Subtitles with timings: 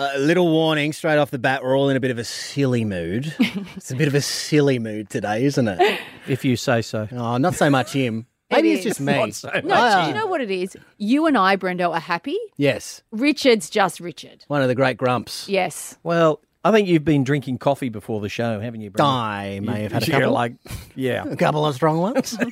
[0.00, 1.64] A little warning straight off the bat.
[1.64, 3.34] We're all in a bit of a silly mood.
[3.76, 6.00] it's a bit of a silly mood today, isn't it?
[6.28, 7.08] If you say so.
[7.10, 8.26] Oh, not so much him.
[8.48, 9.12] Maybe it's just me.
[9.12, 10.02] Not so No, Ah.
[10.04, 10.76] do you know what it is?
[10.98, 12.38] You and I, Brendo, are happy.
[12.56, 14.44] Yes, Richard's just Richard.
[14.46, 15.48] one of the great grumps.
[15.48, 15.98] Yes.
[16.04, 19.06] Well, I think you've been drinking coffee before the show, haven't you, Brendan?
[19.14, 20.52] I may have had a You're couple, like,
[20.94, 21.24] yeah.
[21.24, 22.36] a couple of strong ones.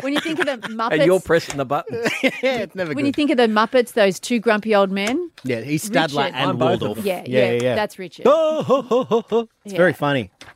[0.00, 2.02] When you think of the Muppets, And you're pressing the button.
[2.22, 5.30] yeah, it's never when you think of the Muppets, those two grumpy old men.
[5.44, 6.34] yeah, he's Statler Richard.
[6.36, 6.96] and I'm Waldorf.
[6.96, 7.04] them.
[7.06, 7.74] Yeah, yeah, yeah, yeah.
[7.74, 8.24] that's Richard.
[8.26, 9.76] Oh, it's Yeah.
[9.76, 10.30] very funny.
[10.40, 10.46] The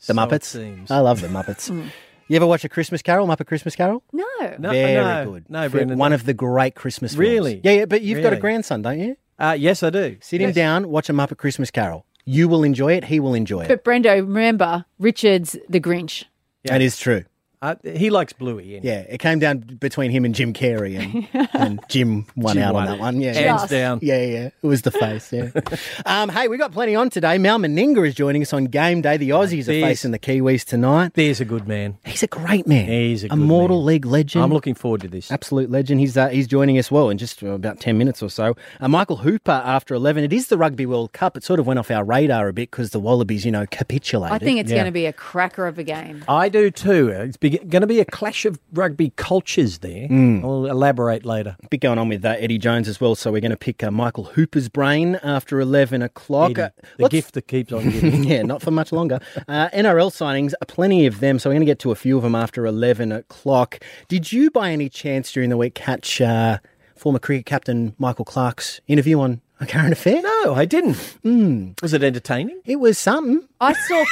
[0.00, 0.44] So it Muppets.
[0.44, 0.90] seems.
[0.90, 1.70] I love the Muppets.
[1.70, 1.86] Mm.
[2.28, 4.02] You ever watch a Christmas Carol, Muppet Christmas Carol?
[4.12, 4.24] No.
[4.58, 5.44] No, Very no, good.
[5.48, 5.96] No, Brendan.
[5.98, 7.18] One of the great Christmas films.
[7.20, 7.60] Really?
[7.64, 9.16] Yeah, yeah, but you've got a grandson, don't you?
[9.38, 10.18] Uh, yes, I do.
[10.20, 12.04] Sit him down, watch a Muppet Christmas Carol.
[12.24, 13.04] You will enjoy it.
[13.04, 13.68] He will enjoy it.
[13.68, 16.24] But Brendo, remember, Richard's the Grinch.
[16.64, 16.72] Yeah.
[16.72, 17.24] That is true.
[17.62, 18.76] Uh, he likes Bluey.
[18.76, 18.80] Anyway.
[18.82, 22.72] Yeah, it came down between him and Jim Carrey, and, and Jim won Jim out
[22.72, 22.82] won.
[22.88, 23.20] on that one.
[23.20, 23.70] Yeah, Hands Just.
[23.70, 23.98] down.
[24.02, 25.30] Yeah, yeah, it was the face.
[25.30, 25.50] Yeah.
[26.06, 27.36] um, hey, we got plenty on today.
[27.36, 29.18] Mal Meninga is joining us on game day.
[29.18, 31.12] The Aussies are There's- facing the Kiwis tonight.
[31.14, 31.98] There's a good man.
[32.06, 32.86] He's a great man.
[32.86, 33.86] He's a a good mortal man.
[33.86, 34.42] league legend.
[34.42, 35.30] I'm looking forward to this.
[35.30, 36.00] Absolute legend.
[36.00, 38.56] He's uh, he's joining us well in just uh, about ten minutes or so.
[38.80, 40.24] Uh, Michael Hooper after eleven.
[40.24, 41.36] It is the Rugby World Cup.
[41.36, 44.34] It sort of went off our radar a bit because the Wallabies, you know, capitulated.
[44.34, 44.76] I think it's Yeah.
[44.78, 46.24] going to be a cracker of a game.
[46.26, 47.08] I do too.
[47.08, 50.08] It's going to be a clash of rugby cultures there.
[50.08, 50.42] Mm.
[50.44, 51.56] I'll elaborate later.
[51.70, 53.14] bit going on with uh, Eddie Jones as well.
[53.14, 56.52] So we're going to pick uh, Michael Hooper's brain after eleven o'clock.
[56.52, 58.24] Eddie, Uh, the gift that keeps on giving.
[58.24, 59.20] yeah, not for much longer.
[59.48, 61.38] Uh, NRL signings, uh, plenty of them.
[61.38, 63.78] So we're going to get to a few of them after 11 o'clock.
[64.08, 66.58] Did you, by any chance, during the week, catch uh,
[66.96, 70.20] former cricket captain Michael Clarke's interview on A Current Affair?
[70.22, 70.96] no, I didn't.
[71.22, 71.70] Hmm.
[71.82, 72.60] Was it entertaining?
[72.64, 73.46] It was something.
[73.60, 74.04] I saw,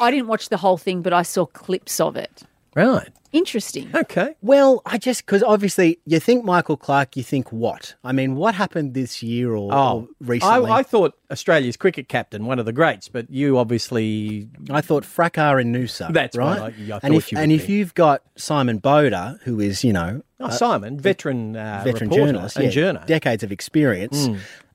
[0.00, 2.42] I didn't watch the whole thing, but I saw clips of it.
[2.74, 3.08] Right.
[3.32, 3.90] Interesting.
[3.94, 4.34] Okay.
[4.42, 7.94] Well, I just, because obviously you think Michael Clarke, you think what?
[8.04, 10.70] I mean, what happened this year or, or Oh, recently?
[10.70, 14.48] I, I thought Australia's cricket captain, one of the greats, but you obviously.
[14.70, 16.12] I thought Fracas and Noosa.
[16.12, 16.60] That's right.
[16.60, 17.72] what I- I and if, you and would if be.
[17.74, 22.56] you've got Simon Bouda, who is, you know, Oh, Simon, veteran, uh, veteran reporter journalist,
[22.56, 23.06] and yeah, journalist.
[23.08, 24.28] decades of experience.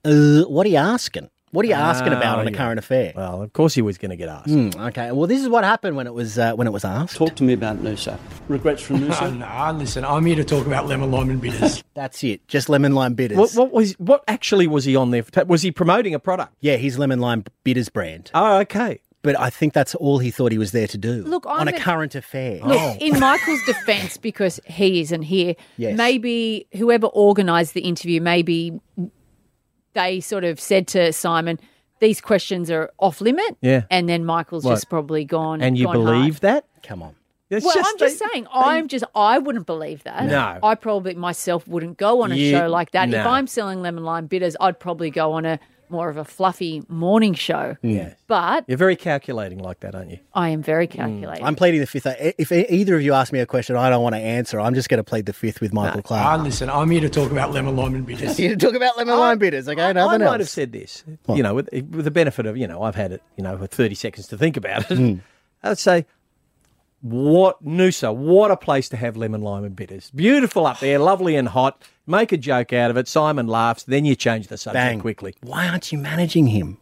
[0.05, 1.29] Uh, what are you asking?
[1.57, 2.57] What are you asking Ah, about on a yeah.
[2.57, 3.13] current affair?
[3.15, 4.45] Well, of course he was going to get asked.
[4.47, 7.15] Hmm, okay, well, this is what happened when it was uh, when it was asked.
[7.15, 8.19] Talk to me about Noosa.
[8.47, 9.37] Regrets from Oh, Noosa?
[9.39, 11.83] nah, listen, I'm here to talk about lemon lime and bitters.
[11.95, 13.39] That's it, just lemon lime bitters.
[13.39, 13.93] What, what was?
[13.93, 15.23] What actually was he on there?
[15.23, 15.45] for?
[15.45, 16.53] Was he promoting a product?
[16.59, 18.29] Yeah, his lemon lime bitters brand.
[18.35, 19.01] Oh, okay.
[19.23, 21.23] But I think that's all he thought he was there to do.
[21.23, 22.61] Look, I'm on a a- current affair.
[22.63, 25.97] Look, in Michael's defence, because he isn't here, Yes.
[25.97, 28.79] maybe whoever organised the interview, maybe
[29.97, 31.59] they sort of said to Simon,
[31.99, 33.57] these questions are off limit.
[33.61, 33.83] Yeah.
[33.89, 34.73] And then Michael's What?
[34.75, 35.61] just probably gone.
[35.61, 36.41] And you gone believe hard.
[36.41, 36.65] that?
[36.83, 37.15] Come on.
[37.49, 40.25] It's Well, I'm just they- saying, I'm just, I wouldn't believe that.
[40.25, 40.59] No.
[40.61, 43.09] I probably myself wouldn't go on a You- show like that.
[43.13, 43.25] If.
[43.25, 47.33] I'm selling lemon lime bitters, I'd probably go on a more of a fluffy morning
[47.33, 47.77] show.
[47.81, 48.13] Yeah.
[48.27, 50.19] But You're very calculating like that, aren't you?
[50.33, 50.91] I am very Mm.
[50.91, 51.45] calculating.
[51.45, 52.07] I'm pleading the fifth.
[52.37, 54.73] If e- either of you ask me a question I don't want to answer, I'm
[54.73, 56.41] just going to plead the fifth with Michael ah, Clarke.
[56.43, 58.37] listen, I'm here to talk about lemon lime and bitters.
[58.39, 59.81] You need to talk about lemon lime bitters, okay?
[59.81, 60.37] I Nothing might else.
[60.39, 63.21] have said this, you know, with, with the benefit of, you know, I've had it,
[63.37, 64.97] you know, for 30 seconds to think about it.
[64.97, 65.13] Hmm.
[65.63, 66.05] I'd say,
[67.01, 70.09] what, Noosa, what a place to have lemon, lime, and bitters.
[70.11, 71.83] Beautiful up there, lovely and hot.
[72.05, 73.07] Make a joke out of it.
[73.07, 73.83] Simon laughs.
[73.83, 74.99] Then you change the subject Bang.
[75.01, 75.35] quickly.
[75.41, 76.77] Why aren't you managing him?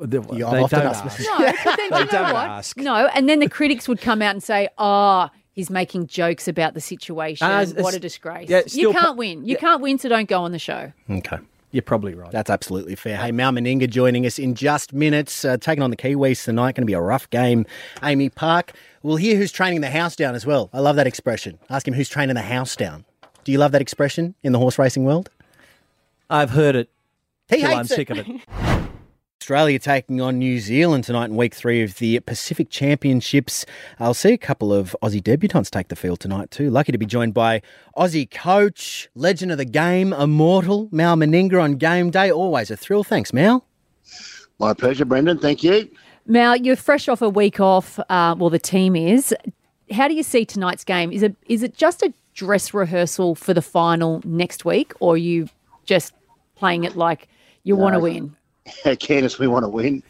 [0.00, 1.20] They, You- they often don't asked ask.
[1.20, 2.46] No, but then you know don't what?
[2.48, 2.76] ask.
[2.76, 6.74] No, and then the critics would come out and say, "Ah, he's making jokes about
[6.74, 7.50] the situation.
[7.50, 8.48] It's- what a disgrace!
[8.48, 9.44] yeah, you can't pro- win.
[9.44, 9.58] You yeah.
[9.58, 11.38] can't win, so don't go on the show." Okay.
[11.70, 12.30] You're probably right.
[12.30, 13.18] That's absolutely fair.
[13.18, 16.74] Hey, Mal Meninga joining us in just minutes, uh, taking on the Kiwis tonight.
[16.74, 17.66] Going to be a rough game.
[17.96, 18.72] AAMI Park.
[19.02, 20.70] We'll hear who's training the house down as well.
[20.72, 21.58] I love that expression.
[21.68, 23.04] Ask him who's training the house down.
[23.44, 25.30] Do you love that expression in the horse racing world?
[26.30, 26.90] I've heard it.
[27.48, 27.88] He hates I'm it.
[27.88, 28.26] sick of it.
[29.40, 33.64] Australia taking on New Zealand tonight in week three of the Pacific Championships.
[34.00, 36.70] I'll see a couple of Aussie debutants take the field tonight too.
[36.70, 37.62] Lucky to be joined by
[37.96, 42.32] Aussie coach, legend of the game, immortal, Mal Meninga on game day.
[42.32, 43.04] Always a thrill.
[43.04, 43.64] Thanks, Mal.
[44.58, 45.38] My pleasure, Brendan.
[45.38, 45.88] Thank you.
[46.26, 48.00] Mal, you're fresh off a week off.
[48.10, 49.32] Uh, well, the team is.
[49.92, 51.12] How do you see tonight's game?
[51.12, 55.16] Is it is it just a dress rehearsal for the final next week, or are
[55.16, 55.48] you
[55.86, 56.12] just
[56.56, 57.28] playing it like
[57.62, 58.34] you want to win?
[58.84, 60.02] Candice, we want to win.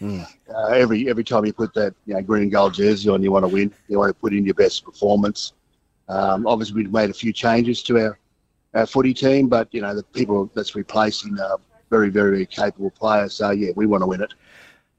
[0.54, 3.32] Uh, every every time you put that you know, green and gold jersey on, you
[3.32, 3.72] want to win.
[3.88, 5.52] You want to put in your best performance.
[6.08, 8.18] Um, obviously, we've made a few changes to our,
[8.74, 11.58] our footy team, but you know the people that's replacing are
[11.90, 13.34] very, very, very capable players.
[13.34, 14.34] So yeah, we want to win it.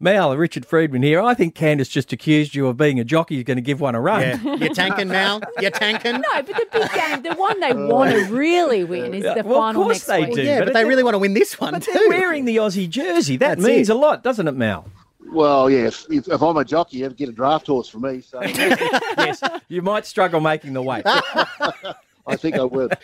[0.01, 1.21] Mal, Richard Freedman here.
[1.21, 3.95] I think Candice just accused you of being a jockey who's going to give one
[3.95, 4.21] a run.
[4.21, 4.55] Yeah.
[4.55, 5.41] You're tanking, Mal?
[5.59, 6.13] You're tanking?
[6.13, 9.61] No, but the big game, the one they want to really win is the well,
[9.63, 10.35] of course next they week.
[10.35, 10.43] do.
[10.43, 11.91] Yeah, but but, they really want to win this one But too.
[11.93, 13.35] they're wearing the Aussie jersey.
[13.35, 13.95] That That's means it.
[13.95, 14.85] a lot, doesn't it, Mal?
[15.31, 16.05] Well, yes.
[16.09, 18.21] If, if, if I'm a jockey, you have to get a draft horse for me.
[18.21, 19.43] So yes.
[19.67, 21.05] You might struggle making the weight.
[22.29, 22.89] I think I will.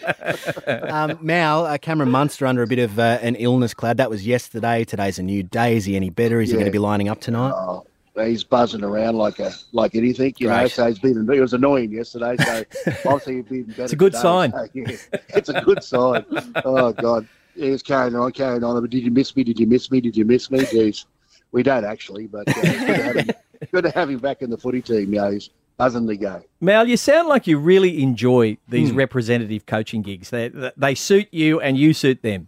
[0.67, 3.97] Um, Mal, uh, Cameron Munster under a bit of uh, an illness cloud.
[3.97, 4.83] That was yesterday.
[4.83, 5.75] Today's a new day.
[5.75, 6.41] Is he any better?
[6.41, 7.51] Is he going to be lining up tonight?
[7.53, 7.85] Oh,
[8.23, 10.67] he's buzzing around like a like anything, you know.
[10.67, 12.35] So he's been it was annoying yesterday.
[12.37, 12.63] So
[13.05, 13.83] obviously he's been better.
[13.83, 14.51] It's a good today, sign.
[14.51, 14.97] so, yeah,
[15.29, 16.25] it's a good sign.
[16.63, 18.79] Oh God, yeah, he's carrying on, carrying on.
[18.81, 19.43] But did you miss me?
[19.43, 20.01] Did you miss me?
[20.01, 20.59] Did you miss me?
[20.59, 21.05] Jeez,
[21.51, 23.29] we don't actually, but uh, good, to have him,
[23.71, 25.13] good to have him back in the footy team.
[25.13, 26.43] Yeah, he's buzzing the go.
[26.61, 30.29] Mal, you sound like you really enjoy these representative coaching gigs.
[30.29, 32.47] They, they suit you and you suit them.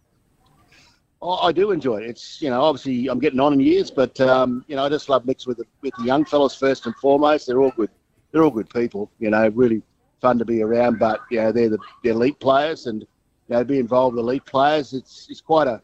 [1.22, 2.10] I do enjoy it.
[2.10, 5.10] It's you know obviously I'm getting on in years, but um, you know I just
[5.10, 7.48] love mixing with the, with the young fellas first and foremost.
[7.48, 7.90] They're all good.
[8.32, 9.10] They're all good people.
[9.20, 9.82] You know, really
[10.22, 11.00] fun to be around.
[11.00, 13.08] But you know they're the they're elite players, and you
[13.50, 14.94] know be involved with elite players.
[14.94, 15.82] It's it's quite a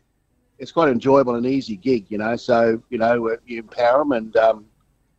[0.59, 2.05] it's quite an enjoyable and easy gig.
[2.09, 4.65] You know, so you know you empower them, and um,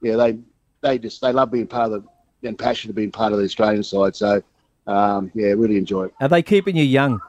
[0.00, 0.38] yeah, they
[0.81, 2.09] they just they love being part of the
[2.44, 4.17] and passion passionate being part of the Australian side.
[4.17, 4.43] So
[4.87, 6.14] um, yeah, really enjoy it.
[6.20, 7.20] Are they keeping you young?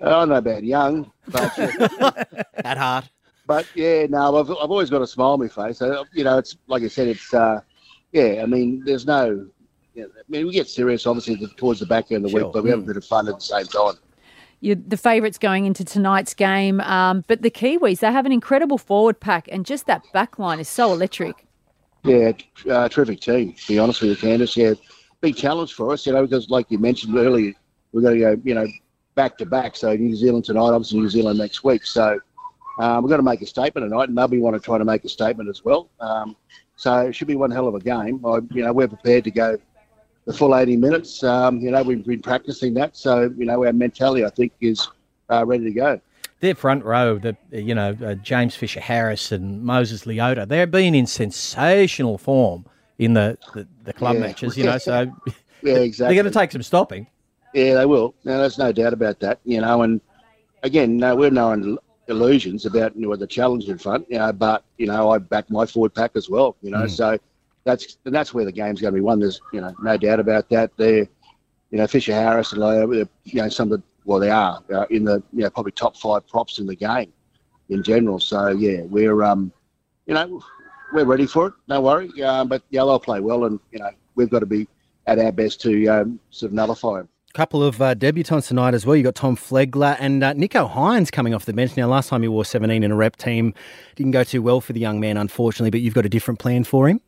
[0.00, 1.58] I don't know about young, but.
[2.64, 3.08] At heart.
[3.46, 5.78] But yeah, no, I've, I've always got a smile on my face.
[5.78, 7.60] So, you know, it's like I said, it's uh,
[8.12, 8.40] yeah.
[8.42, 9.46] I mean, there's no.
[9.94, 12.44] You know, I mean, we get serious obviously towards the back end of the Sure.
[12.46, 13.94] week, but we have a bit of fun at the same time.
[14.60, 16.80] You're the favourites going into tonight's game.
[16.80, 20.58] Um, but the Kiwis, they have an incredible forward pack, and just that back line
[20.58, 21.45] is so electric.
[22.06, 22.32] Yeah,
[22.70, 23.52] uh, terrific team.
[23.52, 24.74] To be honest with you, Candice, yeah,
[25.20, 26.06] big challenge for us.
[26.06, 27.52] You know, because like you mentioned earlier,
[27.92, 28.66] we're going to go, you know,
[29.16, 29.76] back to back.
[29.76, 31.84] So New Zealand tonight, obviously New Zealand next week.
[31.84, 32.20] So
[32.78, 34.84] um, we're going to make a statement tonight, and they'll be want to try to
[34.84, 35.90] make a statement as well.
[35.98, 36.36] Um,
[36.76, 38.24] so it should be one hell of a game.
[38.24, 39.58] I, you know, we're prepared to go
[40.26, 41.24] the full 80 minutes.
[41.24, 44.86] Um, you know, we've been practicing that, so you know our mentality, I think, is
[45.30, 46.00] uh, ready to go.
[46.40, 50.94] Their front row, the you know uh, James Fisher Harris and Moses Leota, they've been
[50.94, 52.66] in sensational form
[52.98, 54.20] in the, the, the club Yeah.
[54.20, 54.56] matches.
[54.56, 55.10] You know, so
[55.62, 56.14] Yeah, exactly.
[56.14, 57.06] they're going to take some stopping.
[57.54, 58.14] Yeah, they will.
[58.24, 59.40] No, there's no doubt about that.
[59.44, 60.00] You know, and
[60.62, 61.78] again, no, we're no il-
[62.08, 64.06] illusions about you know the challenge in front.
[64.10, 66.56] You know, but you know, I back my forward pack as well.
[66.60, 67.18] You know, so
[67.64, 69.20] that's and that's where the game's going to be won.
[69.20, 70.70] There's you know no doubt about that.
[70.76, 71.08] They're
[71.70, 74.62] you know Fisher Harris and Leo, they're, you know some of the well they are
[74.72, 77.12] uh, in the you know probably top five props in the game
[77.68, 78.18] in general.
[78.18, 79.52] So yeah, we're um
[80.06, 80.42] you know
[80.92, 81.54] we're ready for it.
[81.68, 82.22] No worry.
[82.22, 84.68] Um, but yeah, they'll play well, and you know we've got to be
[85.06, 87.08] at our best to um, sort of nullify them.
[87.34, 88.96] couple of uh, debutants tonight as well.
[88.96, 91.76] You got Tom Flegler and uh, Nicho Hynes coming off the bench.
[91.76, 93.54] Now, last time he wore 17 in a rep team,
[93.94, 95.70] didn't go too well for the young man, unfortunately.
[95.70, 97.00] But you've got a different plan for him.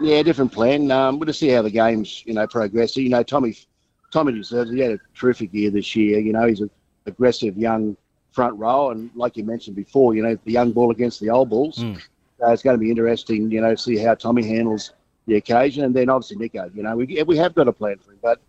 [0.00, 0.90] Yeah, different plan.
[0.90, 2.96] Um, we'll just see how the games, you know, progress.
[2.96, 3.56] You know, Tommy,
[4.10, 4.70] Tommy deserves.
[4.70, 6.18] He had a terrific year this year.
[6.18, 6.70] You know, he's an
[7.06, 7.96] aggressive young
[8.32, 11.50] front row, and like you mentioned before, you know, the young ball against the old
[11.50, 11.78] bulls.
[11.78, 12.00] Mm.
[12.38, 14.92] So it's going to be interesting, you know, see how Tommy handles
[15.26, 16.74] the occasion, and then obviously Nicho.
[16.74, 18.40] You know, we we have got a plan for him, but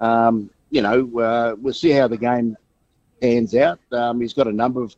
[0.00, 2.56] um, you know, uh, we'll see how the game
[3.20, 3.80] pans out.
[3.92, 4.94] Um, he's got a number of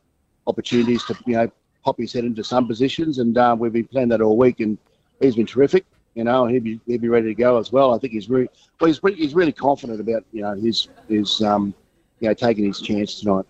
[0.46, 1.50] opportunities to, you know,
[1.84, 4.78] pop his head into some positions, and uh, we've been playing that all week, and
[5.20, 5.84] he's been terrific.
[6.16, 7.94] You know, he'd be he'll be ready to go as well.
[7.94, 8.48] I think he's really
[8.80, 8.88] well.
[8.88, 11.74] He's pretty, he's really confident about you know his his um,
[12.20, 13.44] you know taking his chance tonight.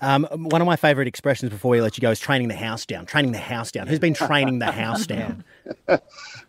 [0.00, 2.84] Um, one of my favourite expressions before we let you go is training the house
[2.86, 3.06] down.
[3.06, 3.86] Training the house down.
[3.86, 5.44] Who's been training the house down?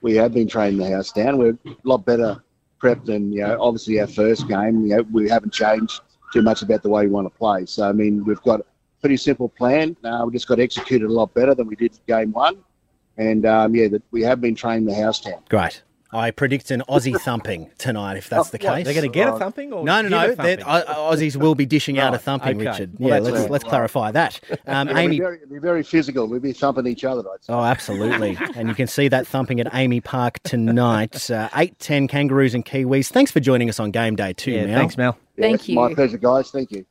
[0.02, 1.38] We have been training the house down.
[1.38, 2.44] We're a lot better
[2.82, 3.62] prepped than you know.
[3.62, 6.02] Obviously, our first game, you know, we haven't changed
[6.34, 7.68] too much about the way we want to play.
[7.68, 8.66] So I mean, we've got a
[9.02, 9.96] pretty simple plan.
[10.04, 12.58] Uh, we just got executed a lot better than we did game one.
[13.18, 15.42] And um, yeah, that we have been training the house down.
[15.50, 15.82] Great.
[16.16, 18.86] I predict an Aussie thumping tonight, if that's the What, case.
[18.86, 19.74] they're going to get a thumping?
[19.74, 20.18] Or No, no, no.
[20.32, 20.64] a they're- thumping?
[20.68, 22.70] Au- Aussies will be dishing out a thumping, okay.
[22.70, 22.92] Richard.
[23.00, 23.50] Well, yeah, let's good.
[23.50, 24.40] let's clarify that.
[24.68, 25.16] Um, It'll Amy.
[25.18, 26.28] be very, it'll be very physical.
[26.28, 27.22] We'll be thumping each other.
[27.22, 27.52] I'd say.
[27.54, 28.38] Oh, absolutely.
[28.56, 31.30] and you can see that thumping at AAMI Park tonight.
[31.32, 33.10] Uh, 8 10 Kangaroos and Kiwis.
[33.12, 34.80] Thanks for joining us on game day, too, yeah, Mel.
[34.80, 35.18] thanks, Mel.
[35.36, 35.76] Yeah, Thank you.
[35.76, 36.52] My pleasure, guys.
[36.52, 36.86] Thank you.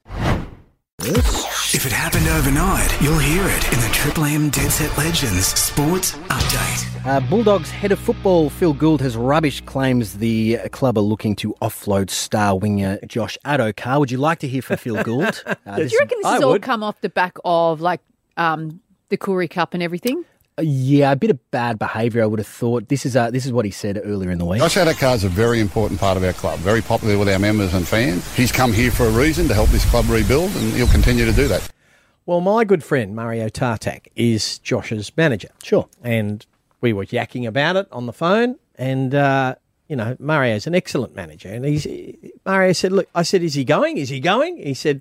[1.75, 6.13] If it happened overnight, you'll hear it in the Triple M Dead Set Legends Sports
[6.29, 7.07] Update.
[7.07, 11.55] Uh, Bulldogs head of football Phil Gould has rubbish claims the club are looking to
[11.63, 14.01] offload star winger Josh Addo-Carr.
[14.01, 15.43] Would you like to hear from Phil Gould?
[15.47, 18.01] Uh, Do this- you reckon this I has all come off the back of like
[18.37, 20.25] um, the Koori Cup and everything?
[20.61, 22.23] Yeah, a bit of bad behaviour.
[22.23, 22.89] I would have thought.
[22.89, 24.61] This is uh, this is what he said earlier in the week.
[24.61, 27.73] Josh Addo-Carr is a very important part of our club, very popular with our members
[27.73, 28.31] and fans.
[28.35, 31.33] He's come here for a reason to help this club rebuild, and he'll continue to
[31.33, 31.71] do that.
[32.27, 35.49] Well, my good friend Mario Tartak is Josh's manager.
[35.63, 35.89] Sure.
[36.03, 36.45] And
[36.83, 39.55] we were yakking about it on the phone, and uh,
[39.89, 41.49] you know Mario's an excellent manager.
[41.49, 41.87] And he's
[42.45, 43.97] Mario said, "Look," I said, "Is he going?
[43.97, 45.01] Is he going?" He said,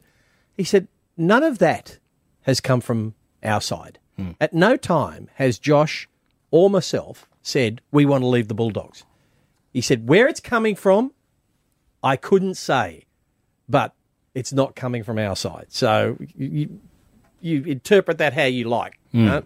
[0.55, 1.99] "He said none of that
[2.43, 3.99] has come from our side.
[4.17, 4.31] Hmm.
[4.39, 6.07] At no time has Josh
[6.51, 9.03] or myself said we want to leave the Bulldogs."
[9.73, 11.13] He said, "Where it's coming from,
[12.03, 13.05] I couldn't say,
[13.69, 13.93] but
[14.33, 15.67] it's not coming from our side.
[15.69, 16.79] So you,
[17.41, 18.99] you interpret that how you like.
[19.11, 19.17] Hmm.
[19.17, 19.43] you know?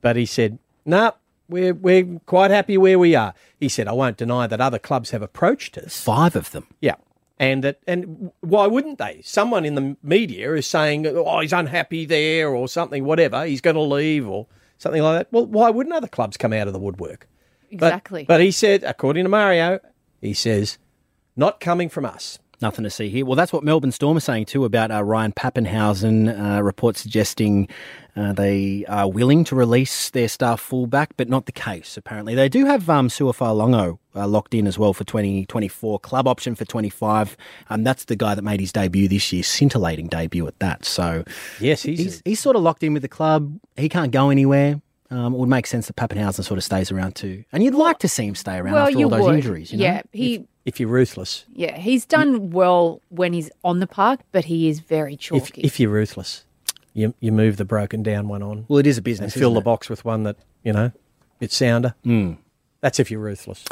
[0.00, 1.14] But he said, no,
[1.48, 3.34] we're, we're quite happy where we are.
[3.58, 6.00] He said, I won't deny that other clubs have approached us.
[6.00, 6.66] Five of them.
[6.80, 6.96] Yeah.
[7.40, 9.20] And that, and why wouldn't they?
[9.24, 13.44] Someone in the media is saying, "Oh, he's unhappy there," or something, whatever.
[13.46, 15.32] He's going to leave, or something like that.
[15.32, 17.28] Well, why wouldn't other clubs come out of the woodwork?
[17.70, 18.24] But- Exactly.
[18.26, 19.78] But, he said, according to Mario,
[20.20, 20.78] he says,
[21.36, 22.38] not coming from us.
[22.60, 23.24] Nothing to see here.
[23.24, 26.56] Well, that's what Melbourne Storm are saying too about uh, Ryan Papenhuyzen.
[26.58, 27.68] Uh, reports suggesting
[28.16, 31.96] uh, they are willing to release their star fullback, but not the case.
[31.96, 35.68] Apparently, they do have um, Sua Fa'alogo uh, locked in as well for twenty twenty
[35.68, 36.00] four.
[36.00, 37.36] Club option for twenty five.
[37.70, 40.84] Um, that's the guy that made his debut this year, scintillating debut at that.
[40.84, 41.22] So
[41.60, 43.56] Yes, he's, he's he's sort of locked in with the club.
[43.76, 44.80] He can't go anywhere.
[45.10, 47.98] Um, it would make sense that Papenhuyzen sort of stays around too, and you'd like
[48.00, 49.36] to see him stay around well, after all those would.
[49.36, 49.70] injuries.
[49.72, 49.84] You know?
[49.84, 50.44] yeah, he.
[50.68, 51.44] If you're ruthless.
[51.54, 55.62] Yeah, he's done well when he's on the park, but he is very If, chalky.
[55.62, 56.44] if you're ruthless,
[56.92, 59.32] you you move the broken down one on Well, it is a and business.
[59.34, 59.64] fill isn't the it?
[59.64, 60.92] box with one that you know,
[61.40, 61.94] it's sounder.
[62.04, 62.32] Hmm.
[62.82, 63.64] That's if you're ruthless.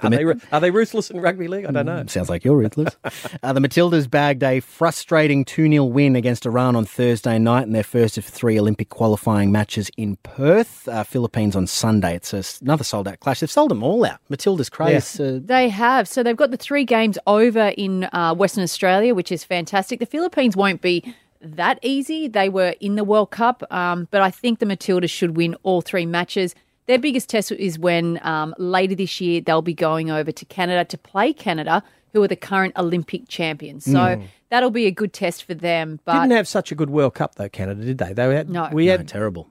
[0.00, 1.66] Are, they, ru- are they ruthless in rugby league?
[1.66, 2.04] I don't know.
[2.06, 2.96] Sounds like you're ruthless.
[3.42, 7.72] uh, the Matildas bagged a frustrating 2 0 win against Iran on Thursday night in
[7.72, 10.88] their first of three Olympic qualifying matches in Perth.
[10.88, 12.14] Uh, Philippines on Sunday.
[12.16, 13.40] It's a, another sold out clash.
[13.40, 14.18] They've sold them all out.
[14.30, 15.18] Matildas craze.
[15.18, 16.06] Uh, They have.
[16.08, 20.00] So they've got the three games over in uh, Western Australia, which is fantastic.
[20.00, 22.28] The Philippines won't be that easy.
[22.28, 25.80] They were in the World Cup, um, but I think the Matildas should win all
[25.80, 26.54] three matches.
[26.88, 30.86] Their biggest test is when um, later this year they'll be going over to Canada
[30.86, 33.84] to play Canada, who are the current Olympic champions.
[33.84, 34.24] So hmm.
[34.50, 36.00] that'll be a good test for them.
[36.04, 38.12] But Didn't have such a good World Cup though, Canada, did they?
[38.12, 38.68] They had, No.
[38.72, 39.48] we no, had terrible.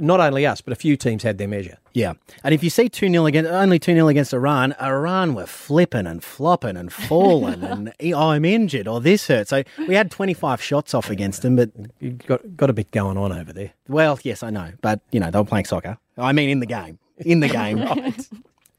[0.00, 1.78] not only us, but a few teams had their measure.
[1.92, 2.14] Yeah.
[2.44, 6.06] And if you see 2 0 against, only 2 0 against Iran, Iran were flipping
[6.06, 9.48] and flopping and falling and oh, I'm injured or this hurt.
[9.48, 11.70] So we had 25 shots off against them, but
[12.00, 13.72] You got got a bit going on over there.
[13.88, 15.98] Well, yes, I know, but you know they were playing soccer.
[16.16, 17.78] I mean, in the game, in the game,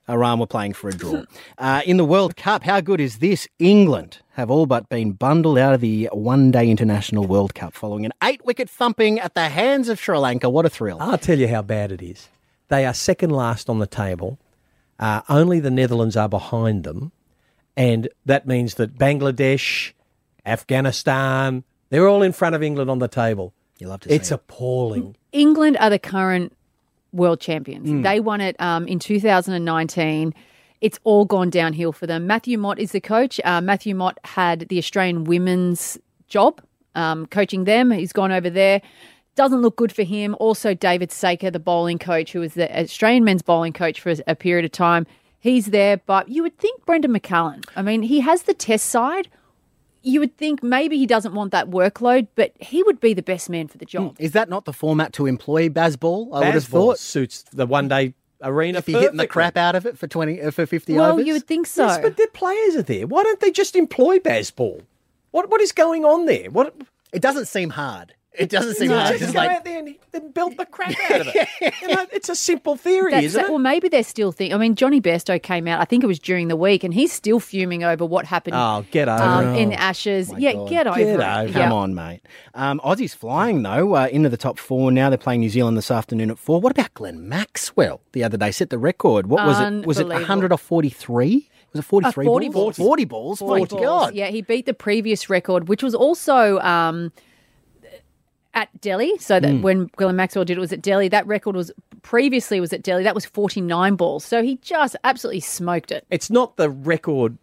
[0.09, 1.23] Iran were playing for a draw.
[1.57, 3.47] Uh, in the World Cup, how good is this?
[3.59, 8.11] England have all but been bundled out of the one-day international World Cup following an
[8.23, 10.49] eight-wicket thumping at the hands of Sri Lanka.
[10.49, 10.97] What a thrill!
[10.99, 12.27] I'll tell you how bad it is.
[12.69, 14.39] They are second last on the table.
[14.99, 17.11] Uh, only the Netherlands are behind them.
[17.77, 19.93] And that means that Bangladesh,
[20.45, 23.53] Afghanistan, they're all in front of England on the table.
[23.79, 24.35] You love to see It's it.
[24.35, 25.15] appalling.
[25.31, 26.53] England are the current
[27.11, 27.89] world champions.
[27.89, 28.01] Hmm.
[28.01, 30.33] They won it um, in 2019.
[30.81, 32.27] It's all gone downhill for them.
[32.27, 33.39] Matthew Mott is the coach.
[33.43, 35.97] Uh, Matthew Mott had the Australian women's
[36.27, 36.61] job
[36.95, 37.91] um, coaching them.
[37.91, 38.81] He's gone over there.
[39.35, 40.35] Doesn't look good for him.
[40.39, 44.35] Also, David Saker, the bowling coach, who was the Australian men's bowling coach for a
[44.35, 45.05] period of time.
[45.39, 47.63] He's there, but you would think Brendon McCullum.
[47.75, 49.29] I mean, he has the test side.
[50.01, 53.49] You would think maybe he doesn't want that workload, but he would be the best
[53.49, 54.15] man for the job.
[54.19, 56.33] Is that not the format to employ Bazball?
[56.33, 56.99] I would have Baseball thought.
[56.99, 58.79] suits the one day arena.
[58.79, 61.27] If you're hitting the crap out of it for twenty uh, for fifty Well, overs,
[61.27, 61.85] you would think so.
[61.85, 63.07] Yes, but their players are there.
[63.07, 64.83] Why don't they just employ Bazball?
[65.31, 66.49] What what is going on there?
[66.49, 66.75] What
[67.11, 68.13] it doesn't seem hard.
[68.37, 68.99] It doesn't seem No.
[68.99, 69.11] hard.
[69.13, 71.47] just It's go like- out there and, and belt the crap out of it.
[71.81, 73.45] you know, it's a simple theory, That's isn't it.
[73.45, 73.49] it?
[73.49, 74.53] Well, maybe they're still thinking.
[74.55, 75.81] I mean, Jonny Bairstow came out.
[75.81, 78.55] I think it was during the week, and he's still fuming over what happened.
[78.55, 79.61] Oh, get over um, it.
[79.61, 80.31] in Ashes.
[80.37, 80.69] yeah, God.
[80.69, 81.13] get over Get it.
[81.19, 81.63] over Yeah.
[81.63, 82.21] Come on, mate.
[82.53, 85.09] Um, Aussie's flying though uh, into the top four now.
[85.09, 86.61] They're playing New Zealand this afternoon at four.
[86.61, 88.01] What about Glenn Maxwell?
[88.13, 89.27] The other day set the record.
[89.27, 89.85] What was it?
[89.87, 90.25] Was it Unbelievable.
[90.27, 91.49] hundred or forty three?
[91.73, 92.25] Was it forty three?
[92.25, 92.53] Uh, 40 balls?
[92.53, 92.77] balls.
[92.77, 93.41] Forty balls.
[93.41, 93.69] My balls.
[93.69, 94.13] God.
[94.15, 97.11] Yeah, he beat the previous record, which was also um,
[98.53, 99.17] at Delhi.
[99.19, 99.61] So that hmm.
[99.61, 101.07] when Glenn Maxwell did it was at Delhi.
[101.07, 103.03] That record was previously was at Delhi.
[103.03, 104.25] That was 49 balls.
[104.25, 106.05] So he just absolutely smoked it.
[106.09, 107.37] It's not the record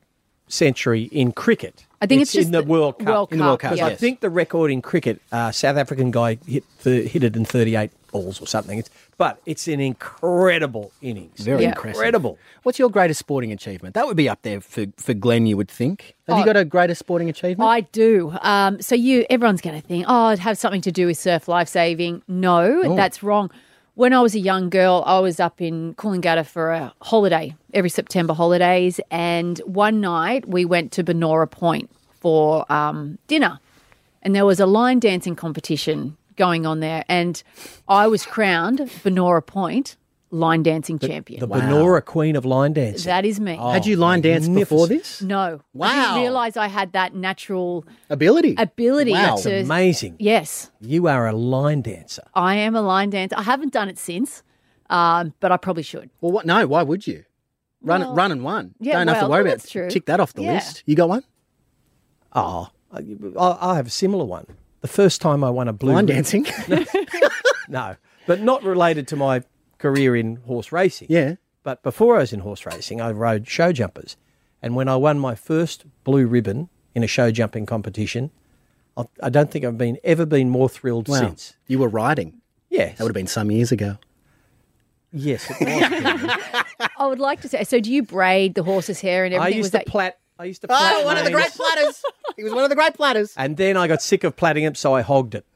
[0.49, 1.85] century in cricket.
[2.00, 3.09] I think it's in just the the World Cup.
[3.09, 3.87] World In the World Cup, Cup, yeah.
[3.87, 7.45] I think the record in cricket, uh, South African guy hit the, hit it in
[7.47, 8.79] 38 balls or something.
[8.79, 11.41] It's, but it's an incredible innings.
[11.41, 11.69] Very Yeah.
[11.69, 11.97] impressive.
[11.97, 12.38] Incredible.
[12.65, 13.95] What's your greatest sporting achievement?
[13.95, 16.15] That would be up there for, for Glenn, you would think.
[16.29, 16.47] Have you Oh.
[16.47, 17.69] got a greatest sporting achievement?
[17.69, 18.35] I do.
[18.43, 21.49] Um, so you, everyone's going to think, oh, it have something to do with surf
[21.49, 22.23] life saving.
[22.29, 23.50] No, that's wrong.
[23.97, 27.88] When I was a young girl, I was up in Coolangatta for a holiday every
[27.88, 31.88] September holidays, and one night we went to Banora Point
[32.21, 33.59] for um, dinner.
[34.21, 37.43] and there was a line dancing competition going on there, and
[37.88, 39.97] I was crowned Banora Point
[40.30, 41.40] line dancing champion.
[41.40, 43.06] The Banora Queen of Line Dancing.
[43.09, 43.56] that is me.
[43.56, 45.23] Had you line danced before this?
[45.23, 45.92] no, I Wow.
[46.14, 48.54] didn't realize I had that natural Ability.
[48.59, 49.37] ability Wow.
[49.37, 49.61] to.
[49.61, 50.16] Amazing.
[50.18, 52.23] Yes, You are a line dancer.
[52.35, 53.37] I am a line dancer.
[53.38, 54.42] I haven't done it since,
[54.90, 56.11] um, but I probably should.
[56.21, 56.45] Well, what?
[56.47, 57.25] No, why would you?
[57.83, 58.75] Run, Well, run and one.
[58.80, 59.71] yeah, Don't have to worry no, about that's it.
[59.71, 59.90] true.
[59.90, 60.54] Tick that off the Yeah.
[60.54, 60.83] list.
[60.87, 61.23] You got one?
[62.33, 63.02] Oh, I,
[63.38, 64.47] I have a similar one.
[64.80, 66.47] The first time I won a blue Line ribbon- dancing.
[67.68, 69.42] No, but not related to my
[69.78, 71.09] career in horse racing.
[71.11, 71.35] yeah.
[71.62, 74.16] But before I was in horse racing, I rode show jumpers.
[74.62, 78.30] And when I won my first blue ribbon in a show jumping competition,
[78.97, 81.18] I, I don't think I've been ever been more thrilled Wow.
[81.18, 81.54] since.
[81.66, 82.40] You were riding.
[82.71, 82.97] Yes.
[82.99, 83.99] That would have been some years ago.
[85.12, 85.56] Yes, it
[86.80, 86.88] was.
[86.99, 87.64] I would like to say.
[87.64, 89.42] So, do you braid the horse's hair and everything?
[89.42, 89.59] I everything?
[89.59, 90.12] used Was to that plait.
[90.38, 90.92] I used to oh, plait.
[90.97, 92.02] Oh, one of the great platters.
[92.37, 93.33] He was one of the great platters.
[93.37, 95.47] And then I got sick of plaiting it, so I hogged it.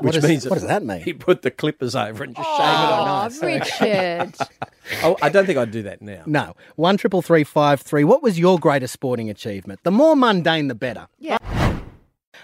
[0.00, 1.00] Which does- means what does that mean?
[1.02, 4.30] He put the clippers over and just Oh, shave it on.
[4.32, 4.48] Richard.
[5.02, 6.22] Oh, I don't think I'd do that now.
[6.26, 6.54] No.
[6.76, 8.04] One triple three five three.
[8.04, 9.80] What was your greatest sporting achievement?
[9.82, 11.06] The more mundane, the better.
[11.18, 11.38] Yeah.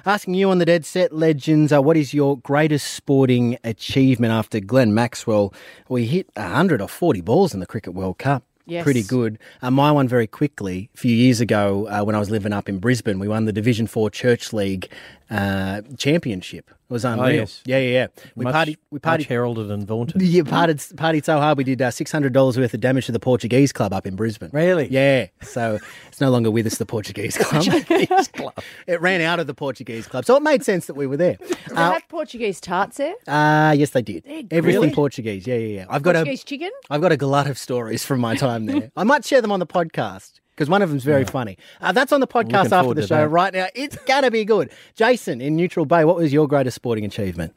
[0.07, 4.59] Asking you on the Dead Set Legends, uh, what is your greatest sporting achievement after
[4.59, 5.53] Glenn Maxwell?
[5.91, 8.43] We hit 100 or 40 balls in the Cricket World Cup.
[8.65, 8.85] Yes.
[8.85, 9.39] Pretty good.
[9.61, 10.89] Uh, my one very quickly.
[10.95, 13.53] A few years ago, uh, when I was living up in Brisbane, we won the
[13.53, 14.89] Division Four Church League
[15.31, 16.71] uh, championship.
[16.71, 17.33] It was unreal.
[17.37, 17.63] yes.
[17.65, 18.07] Yeah, yeah, yeah.
[18.35, 18.77] We much, party.
[18.91, 19.23] We much party.
[19.25, 20.21] heralded and vaunted.
[20.31, 23.13] You partied, partied so hard we did uh, six hundred dollars worth of damage to
[23.13, 24.51] the Portuguese club up in Brisbane.
[24.53, 24.89] Really?
[24.91, 25.29] Yeah.
[25.43, 27.65] So it's no longer with us, the Portuguese club.
[27.65, 28.55] Portuguese club.
[28.89, 31.37] it ran out of the Portuguese club, so it made sense that we were there.
[31.37, 33.15] Do they have Portuguese tarts there?
[33.29, 34.25] Uh, yes, they did.
[34.51, 34.91] Everything Really?
[34.91, 35.47] Portuguese.
[35.47, 35.87] Yeah, yeah, yeah.
[35.89, 36.71] I've got Portuguese a, chicken?
[36.91, 38.91] I've got a glut of stories from my time there.
[38.97, 41.57] I might share them on the podcast because one of them's very funny.
[41.81, 43.29] Uh, that's on the podcast after the show that.
[43.29, 43.67] right now.
[43.75, 44.71] It's gonna be good.
[44.95, 47.55] Jason in Neutral Bay, what was your greatest sporting achievement?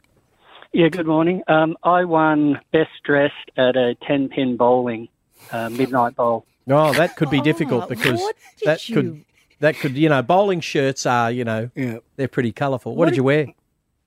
[0.72, 1.42] Yeah, good morning.
[1.46, 5.08] Um, I won best dressed at a 10 pin bowling,
[5.52, 6.46] uh, midnight bowl.
[6.66, 8.22] Oh, that could be difficult Oh, because
[8.64, 9.24] that you- could
[9.60, 11.98] that could you know bowling shirts are you know Yeah.
[12.16, 12.96] they're pretty colourful.
[12.96, 13.48] What, did you wear?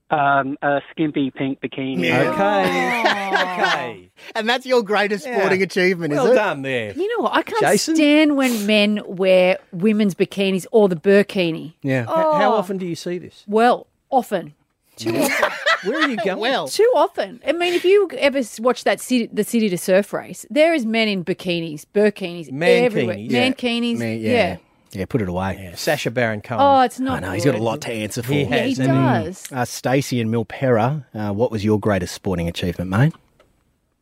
[0.10, 2.06] Um, a skimpy pink bikini.
[2.06, 2.32] Yeah.
[2.32, 4.10] Okay, okay.
[4.36, 5.38] And that's your greatest Yeah.
[5.38, 6.36] sporting achievement, Well is it?
[6.36, 6.94] Well done there.
[6.94, 7.34] You know what?
[7.36, 7.96] I can't Jason?
[7.96, 11.74] stand when men wear women's bikinis or the burkini.
[11.82, 12.02] Yeah.
[12.04, 12.58] H- How Oh.
[12.58, 13.44] often do you see this?
[13.48, 14.54] Well, often.
[14.96, 15.52] Too often.
[15.92, 16.40] Where are you going?
[16.40, 17.40] Well, Too often.
[17.46, 20.86] I mean, if you ever watch that city, the city to surf race, there is
[20.86, 23.16] men in bikinis, burkinis, everywhere.
[23.18, 23.32] Mankinis.
[23.32, 23.50] Yeah.
[23.52, 23.98] Mankinis.
[24.00, 24.32] Me- yeah.
[24.32, 24.58] yeah.
[24.92, 25.06] Yeah.
[25.06, 25.60] put it away.
[25.62, 26.62] Yeah, Sacha Baron Cohen.
[26.62, 27.18] Oh, it's not.
[27.24, 28.34] I know, he's got a lot to answer for.
[28.34, 28.86] He Yeah, he has, he?
[28.88, 29.52] does.
[29.52, 33.14] Uh, Stacey in Milperra, uh, what was your greatest sporting achievement, mate?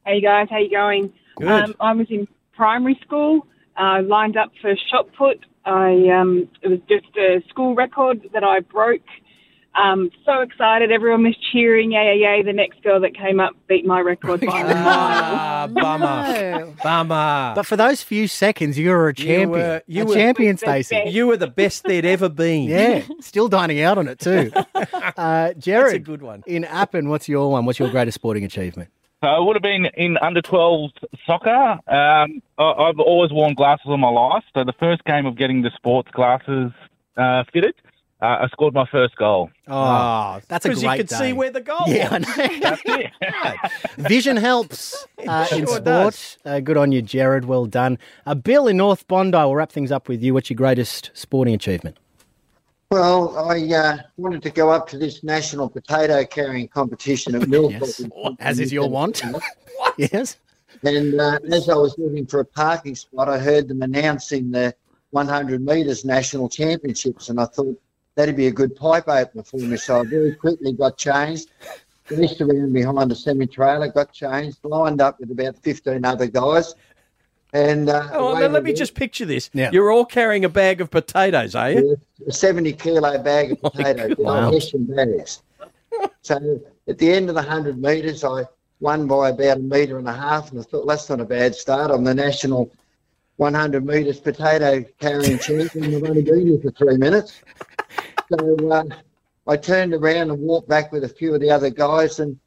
[0.06, 1.12] Hey guys, how you going?
[1.38, 1.48] Good.
[1.50, 5.46] Um, I was in primary school, uh, lined up for shot put.
[5.66, 9.02] I um, it was just a school record that I broke.
[9.82, 12.44] Um, so excited, everyone was cheering, yay, yay, yay.
[12.44, 14.74] The next girl that came up beat my record by a mile.
[14.78, 17.54] Ah, bummer, bummer.
[17.56, 19.50] But for those few seconds, you were a champion.
[19.50, 21.04] were- you a were- champion, The Stacey.
[21.10, 22.70] you were the best there'd ever been.
[22.76, 24.52] Yeah, still dining out on it too.
[24.74, 26.44] Uh, Jared, That's a good one.
[26.48, 27.66] In Appin, what's your one?
[27.66, 28.90] What's your greatest sporting achievement?
[29.24, 30.92] So it would have been in under 12
[31.26, 31.50] soccer.
[31.50, 34.44] Um, I, I've always worn glasses all my life.
[34.54, 36.72] So the first game of getting the sports glasses
[37.18, 37.74] uh, fitted,
[38.22, 39.50] uh, I scored my first goal.
[39.68, 40.84] Oh, that's a great one.
[40.84, 41.16] because you could day.
[41.30, 42.38] see where the goal Yeah, I was.
[42.38, 42.60] know.
[42.62, 43.72] That's it.
[43.98, 46.38] Vision helps uh, in Sure sport.
[46.46, 47.46] Uh, good on you, Jared.
[47.46, 47.98] Well done.
[48.26, 50.34] Uh, Bill in North Bondi, we'll wrap things up with you.
[50.34, 51.98] What's your greatest sporting achievement?
[52.92, 57.82] Well, I uh, wanted to go up to this national potato carrying competition at Milford.
[57.82, 58.02] Yes.
[58.40, 59.24] As is your want.
[59.98, 60.38] yes.
[60.84, 64.74] And uh, as I was looking for a parking spot, I heard them announcing the
[65.12, 67.80] 100 metres national championships, and I thought
[68.16, 69.78] that'd be a good pipe opener for me.
[69.78, 71.50] So I very quickly got changed,
[72.10, 76.76] raced around behind a semi trailer, got changed, lined up with about 15 other guys.
[77.54, 78.78] And uh, Oh, away let, let me went.
[78.78, 79.50] just picture this.
[79.54, 79.70] Yeah.
[79.72, 81.98] You're all carrying a bag of potatoes, are you?
[82.28, 84.42] a 70 kilo bag of potatoes, Wow.
[84.50, 84.52] wow.
[84.52, 85.42] Hessian bags.
[86.22, 88.44] So at the end of the 100 metres, I
[88.82, 91.56] won by about a metre and a half, and I thought that's not a bad
[91.56, 91.92] start.
[91.92, 92.70] I'm the national
[93.38, 95.96] 100 metres potato carrying champion.
[95.96, 97.42] I've only been here for three minutes.
[98.32, 98.84] So uh,
[99.48, 102.40] I turned around and walked back with a few of the other guys, and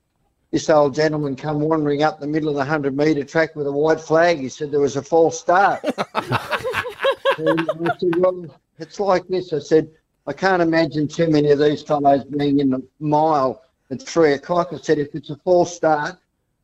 [0.51, 3.73] this old gentleman come wandering up the middle of the 100 metre track with a
[3.73, 4.39] white flag.
[4.39, 5.85] He said there was a false start.
[6.15, 8.47] and I said, well,
[8.79, 9.53] it's like this.
[9.53, 9.89] I said,
[10.27, 14.71] I can't imagine too many of these fellows being in the mile at three o'clock.
[14.73, 16.17] I said, if it's a false start,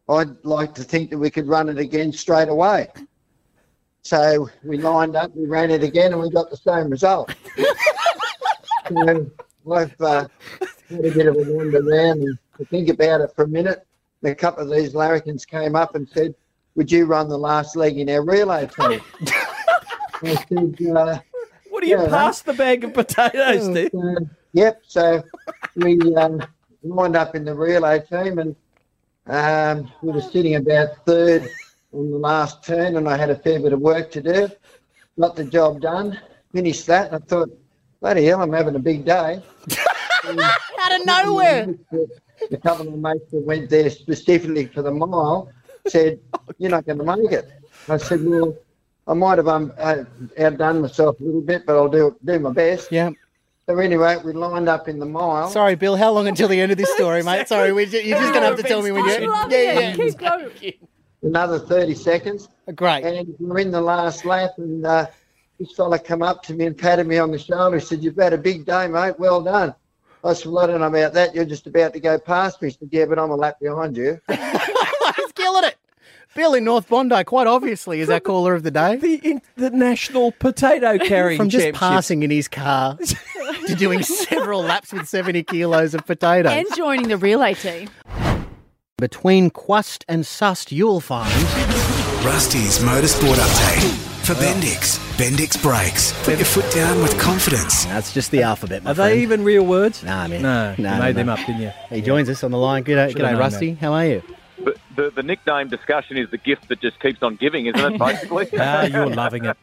[0.08, 2.88] I'd like to think that we could run it again straight away.
[4.02, 7.34] So we lined up, we ran it again, and we got the same result.
[8.88, 9.30] so
[9.72, 10.28] I've uh,
[10.88, 13.86] had a bit of a wander around and to think about it for a minute.
[14.22, 16.34] And a couple of these larrikins came up and said,
[16.76, 19.00] "Would you run the last leg in our relay team?"
[20.22, 21.18] I said, uh,
[21.70, 23.90] What do you Yeah, pass the bag of potatoes to?
[23.98, 24.20] uh,
[24.52, 24.80] yep.
[24.86, 25.22] So
[25.76, 26.42] we um,
[26.82, 28.56] lined up in the relay team, and
[29.26, 31.50] um, we were sitting about third
[31.92, 34.48] on the last turn, and I had a fair bit of work to do.
[35.20, 36.18] Got the job done,
[36.52, 37.50] finished that, and I thought,
[38.04, 39.40] bloody hell, I'm having a big day.
[40.28, 41.74] Out of nowhere.
[42.52, 45.50] A couple of mates that went there specifically for the mile
[45.86, 46.20] said,
[46.58, 47.50] "You're not going to make it."
[47.88, 48.54] I said, "Well,
[49.06, 50.04] I might have um, uh,
[50.38, 53.10] outdone myself a little bit, but I'll do do my best." Yeah.
[53.66, 55.48] So anyway, we lined up in the mile.
[55.48, 55.96] Sorry, Bill.
[55.96, 57.48] How long until the end of this story, mate?
[57.48, 59.32] Sorry, we, you're just going to have to tell me when you.
[59.48, 59.96] Yeah, yeah.
[59.96, 60.50] Keep going.
[61.22, 62.50] Another thirty seconds.
[62.74, 63.04] Great.
[63.04, 65.06] And we're in the last lap, and uh,
[65.58, 67.78] this fella come up to me and patted me on the shoulder.
[67.78, 69.18] He said, "You've had a big day, mate.
[69.18, 69.74] Well done."
[70.22, 71.34] I said, "Well, I don't know about that.
[71.34, 73.96] You're just about to go past me." He said, "Yeah, but I'm a lap behind
[73.96, 75.76] you." He's killing it.
[76.34, 78.96] Bill in North Bondi, quite obviously, is our caller of the day.
[78.96, 82.98] The, in, the national potato carrying From just passing in his car
[83.66, 86.52] to doing several laps with 70 kilos of potatoes.
[86.52, 87.88] And joining the relay team.
[88.98, 91.32] Between Quast and Sust, you'll find
[92.24, 94.13] Rusty's Motorsport Update.
[94.24, 96.14] For Bendix, Bendix Brakes.
[96.24, 97.84] Put your foot down with confidence.
[97.84, 98.82] that's just the alphabet.
[98.82, 100.02] My Are they even real words?
[100.02, 100.40] Nah, man.
[100.40, 101.72] No, No, you no, made them up, didn't you?
[101.90, 102.84] He joins us on the line.
[102.84, 103.74] G'day, Should've g'day known Rusty.
[103.74, 104.22] How are you?
[104.64, 107.98] The, the, the nickname discussion is the gift that just keeps on giving, isn't it,
[107.98, 108.48] basically?
[108.58, 109.58] Ah, you're loving it.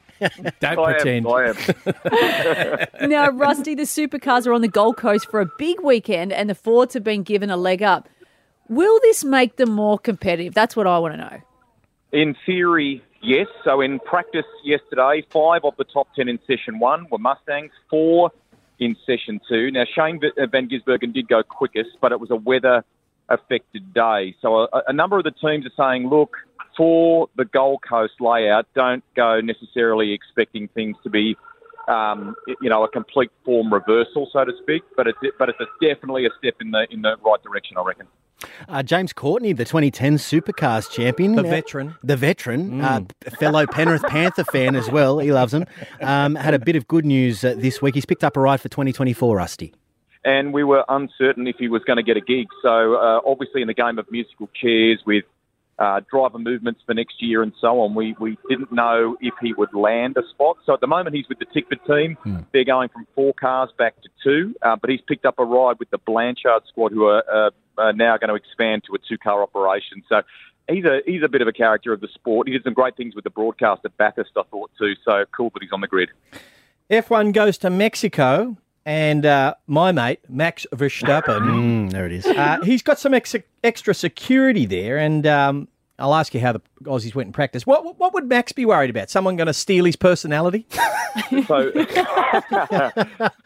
[0.59, 1.25] Don't I pretend.
[1.25, 3.09] Am, I am.
[3.09, 6.55] Now, Rusty, the supercars are on the Gold Coast for a big weekend, and the
[6.55, 8.07] Fords have been given a leg up.
[8.69, 10.53] Will this make them more competitive?
[10.53, 11.41] That's what I want to know.
[12.11, 13.47] In theory, yes.
[13.63, 18.31] So in practice yesterday, five of the top ten in session one were Mustangs, four
[18.79, 19.71] in session two.
[19.71, 22.83] Now, Shane uh, Van Gisbergen did go quickest, but it was a weather
[23.29, 24.35] affected day.
[24.41, 26.35] So a, a number of the teams are saying, look,
[26.75, 31.37] for the Gold Coast layout, don't go necessarily expecting things to be,
[31.87, 34.83] um, you know, a complete form reversal, so to speak.
[34.95, 38.07] But it's but it's definitely a step in the in the right direction, I reckon.
[38.67, 41.35] Uh, James Courtney, the 2010 Supercars champion.
[41.35, 41.95] The veteran.
[42.03, 43.01] The veteran, uh,
[43.39, 45.19] fellow Penrith Panther fan as well.
[45.19, 45.65] He loves them.
[46.01, 47.95] Um, had a bit of good news uh, this week.
[47.95, 49.73] He's picked up a ride for 2024, Rusty.
[50.23, 52.47] and we were uncertain if he was going to get a gig.
[52.61, 55.25] So uh, obviously, in the game of musical chairs with
[55.81, 59.51] uh, driver movements for next year and so on, we, we didn't know if he
[59.53, 60.57] would land a spot.
[60.63, 62.17] So at the moment, he's with the Tickford team.
[62.53, 65.79] They're going from four cars back to two, uh, but he's picked up a ride
[65.79, 69.41] with the Blanchard squad, who are, uh, are now going to expand to a two-car
[69.41, 70.03] operation.
[70.07, 70.21] So.
[70.69, 72.47] He's a he's a bit of a character of the sport.
[72.47, 74.93] He did some great things with the broadcast at Bathurst, I thought too.
[75.03, 76.11] So cool that he's on the grid.
[76.89, 82.25] F1 goes to Mexico, and uh, my mate, Max Verstappen, Mm, there it is.
[82.25, 85.67] uh, he's got some ex- extra security there, and um,
[85.99, 87.65] I'll ask you how the Aussies went in practice.
[87.67, 89.09] What, what would Max be worried about?
[89.09, 90.65] Someone going to steal his personality?
[91.45, 91.69] So,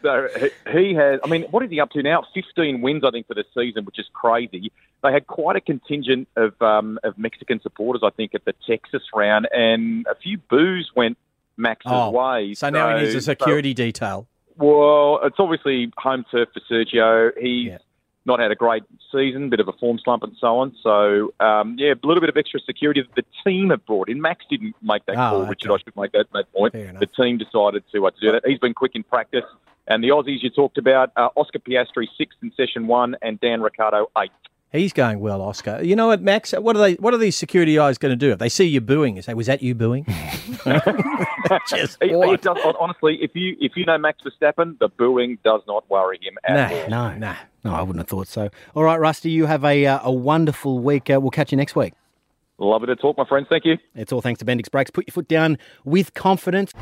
[0.02, 1.18] so he- he has.
[1.24, 2.22] I mean, what is he up to now?
[2.32, 4.70] Fifteen wins, I think, for the season, which is crazy.
[5.02, 9.02] They had quite a contingent of um, of Mexican supporters, I think, at the Texas
[9.12, 11.18] round, and a few boos went
[11.56, 12.54] Max's Oh, way.
[12.54, 14.28] So now he needs a so- security detail.
[14.56, 17.30] Well, it's obviously home turf for Sergio.
[17.40, 17.72] He's
[18.24, 20.74] not had a great season, bit of a form slump and so on.
[20.82, 24.20] So, um, yeah, a little bit of extra security that the team have brought in.
[24.20, 25.50] Max didn't make that Oh, call, okay.
[25.50, 25.72] Richard.
[25.72, 26.72] I should make that, that point.
[26.72, 28.42] The team decided to, uh, to do that.
[28.44, 29.44] He's been quick in practice.
[29.86, 33.60] And the Aussies you talked about, uh, Oscar Piastri, sixth in session one, and Dan
[33.60, 34.32] Ricciardo, eighth.
[34.72, 35.80] He's going well, Oscar.
[35.82, 36.52] You know what, Max?
[36.52, 36.94] What are they?
[36.94, 39.14] What are these security guys going to do if they see you booing?
[39.14, 40.04] They say, "Was that you booing?"
[41.68, 42.42] Just He- he what?
[42.42, 46.36] does- honestly, if you if you know Max Verstappen, the booing does not worry him
[46.44, 46.88] at all.
[46.90, 48.50] No, no, no, I wouldn't have thought so.
[48.74, 51.08] All right, Rusty, you have a, uh, a wonderful week.
[51.10, 51.94] Uh, we'll catch you next week.
[52.58, 53.46] Lovely to talk, my friends.
[53.48, 53.76] Thank you.
[53.94, 54.90] It's all thanks to Bendix Brakes.
[54.90, 56.72] Put your foot down with confidence.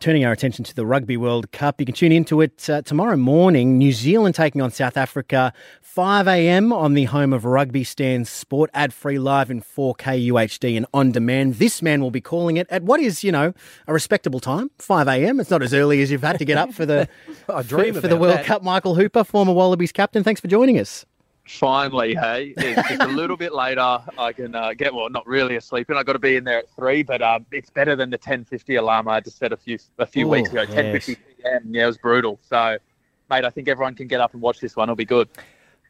[0.00, 3.16] Turning our attention to the Rugby World Cup, you can tune into it uh, tomorrow
[3.16, 3.78] morning.
[3.78, 5.52] New Zealand taking on South Africa,
[5.82, 6.72] 5 a.m.
[6.72, 11.12] on the home of Rugby Stan Sport, ad free live in 4K UHD and on
[11.12, 11.54] demand.
[11.54, 13.54] This man will be calling it at what is, you know,
[13.86, 15.38] a respectable time, 5 a.m.
[15.38, 17.08] It's not as early as you've had to get up for the
[17.46, 18.46] for, dream for the World that.
[18.46, 18.64] Cup.
[18.64, 20.24] Michael Hooper, former Wallabies captain.
[20.24, 21.06] Thanks for joining us.
[21.46, 23.98] Finally, hey, it's just a little bit later.
[24.18, 26.58] I can uh, get well, not really asleep, and I got to be in there
[26.58, 27.02] at three.
[27.02, 30.06] But um, it's better than the ten fifty alarm I to set a few a
[30.06, 30.62] few Ooh, weeks ago.
[30.62, 30.72] yes.
[30.72, 31.62] Ten fifty p.m.
[31.70, 32.40] Yeah, it was brutal.
[32.42, 32.78] So,
[33.28, 34.88] mate, I think everyone can get up and watch this one.
[34.88, 35.28] It'll be good.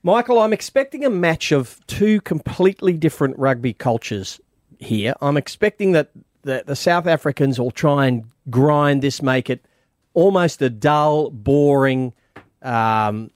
[0.03, 4.41] Michael, I'm expecting a match of two completely different rugby cultures
[4.81, 5.15] here.
[5.23, 6.11] I'm expecting that
[6.43, 9.65] the, the South Africans will try and grind this, make it
[10.13, 12.13] almost a dull, boring,
[12.61, 13.31] um,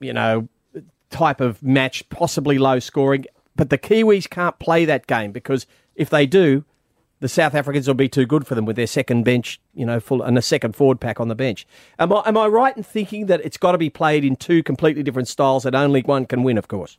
[0.00, 0.48] you know,
[1.14, 3.24] type of match, possibly low scoring.
[3.56, 6.64] But the Kiwis can't play that game because if they do,
[7.20, 10.00] the South Africans will be too good for them with their second bench, you know,
[10.00, 11.66] full and a second forward pack on the bench.
[11.98, 14.62] Am I, am I right in thinking that it's got to be played in two
[14.62, 16.98] completely different styles and only one can win, of course?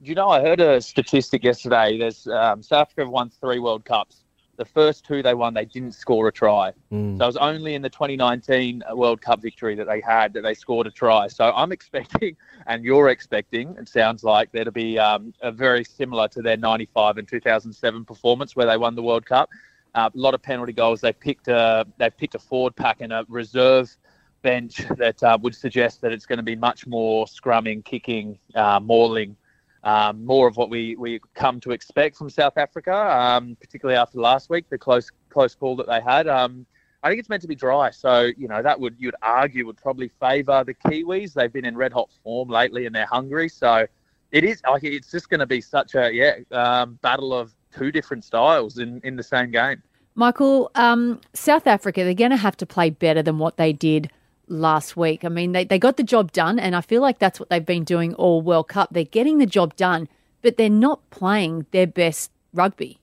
[0.00, 1.96] You know, I heard a statistic yesterday.
[1.98, 4.23] There's um, South Africa have won three World Cups.
[4.56, 6.72] The first two they won, they didn't score a try.
[6.92, 7.18] Mm.
[7.18, 10.54] So it was only in the 2019 World Cup victory that they had that they
[10.54, 11.28] scored a try.
[11.28, 12.36] So I'm expecting,
[12.66, 16.56] and you're expecting, it sounds like there to be um, a very similar to their
[16.56, 19.50] 95 and 2007 performance where they won the World Cup.
[19.94, 21.00] Uh, a lot of penalty goals.
[21.00, 23.96] They picked a they picked a forward pack and a reserve
[24.42, 28.80] bench that uh, would suggest that it's going to be much more scrumming, kicking, uh,
[28.80, 29.36] mauling,
[29.84, 34.18] um, more of what we, we come to expect from South Africa, um, particularly after
[34.18, 36.26] last week, the close close call that they had.
[36.26, 36.66] Um,
[37.02, 39.76] I think it's meant to be dry, so you know that would you'd argue would
[39.76, 41.34] probably favour the Kiwis.
[41.34, 43.50] They've been in red hot form lately, and they're hungry.
[43.50, 43.86] So
[44.32, 47.92] it is like it's just going to be such a yeah um, battle of two
[47.92, 49.82] different styles in, in the same game.
[50.14, 54.10] Michael, um, South Africa, they're going to have to play better than what they did
[54.48, 55.24] last week.
[55.24, 57.64] I mean, they, they got the job done, and I feel like that's what they've
[57.64, 58.88] been doing all World Cup.
[58.92, 60.08] They're getting the job done,
[60.42, 62.98] but they're not playing their best rugby.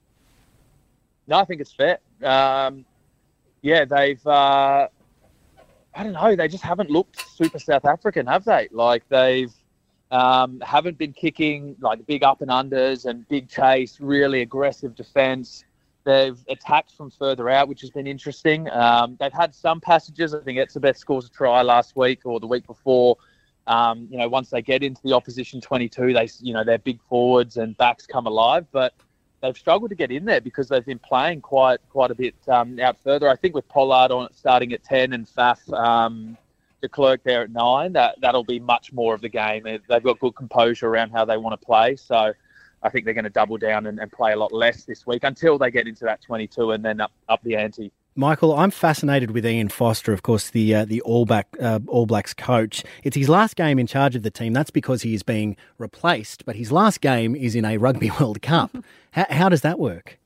[1.28, 2.00] No, I think it's fair.
[2.24, 2.86] Um,
[3.62, 4.26] yeah, they've.
[4.26, 4.88] Uh,
[5.94, 6.36] I don't know.
[6.36, 8.70] They just haven't looked super South African, have they?
[8.72, 9.54] Like they've
[10.12, 15.64] um, haven't been kicking like big up and unders and big chase, really aggressive defence.
[16.04, 18.70] They've attacked from further out, which has been interesting.
[18.72, 20.34] Um, they've had some passages.
[20.34, 23.18] I think Etzebeth scores a try last week or the week before.
[23.68, 27.00] Um, you know, once they get into the opposition 22, they, you know, their big
[27.04, 28.66] forwards and backs come alive.
[28.72, 28.94] But
[29.42, 32.80] they've struggled to get in there because they've been playing quite quite a bit um,
[32.80, 33.30] out further.
[33.30, 36.38] I think with Pollard on starting at 10 and Faf um,
[36.82, 39.64] de Klerk there at nine, that that'll be much more of the game.
[39.64, 41.96] They've got good composure around how they want to play.
[41.96, 42.34] So
[42.84, 45.24] I think they're going to double down and, and play a lot less this week
[45.24, 47.92] until they get into that 22 and then up, up the ante.
[48.16, 52.06] Michael, I'm fascinated with Ian Foster, of course, the uh, the All Black uh, All
[52.06, 52.84] Blacks coach.
[53.04, 54.52] It's his last game in charge of the team.
[54.52, 58.42] That's because he is being replaced, but his last game is in a Rugby World
[58.42, 58.76] Cup.
[59.12, 60.20] how, how does that work?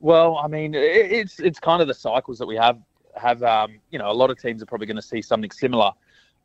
[0.00, 2.78] Well, I mean, it, it's it's kind of the cycles that we have
[3.16, 3.42] have.
[3.42, 5.92] Um, you know, a lot of teams are probably going to see something similar.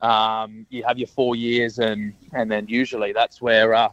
[0.01, 3.89] Um, you have your four years, and and then usually that's where uh,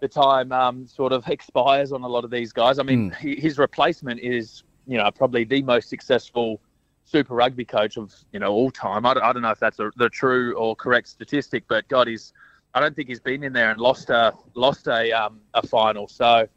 [0.00, 2.78] the time um, sort of expires on a lot of these guys.
[2.78, 6.60] I mean, he, his replacement is, you know, probably the most successful
[7.04, 9.04] Super Rugby coach of you know all time.
[9.04, 12.08] I don't, I don't know if that's a, the true or correct statistic, but God,
[12.08, 12.32] he's
[12.74, 16.08] I don't think he's been in there and lost a lost a um, a final.
[16.08, 16.48] So.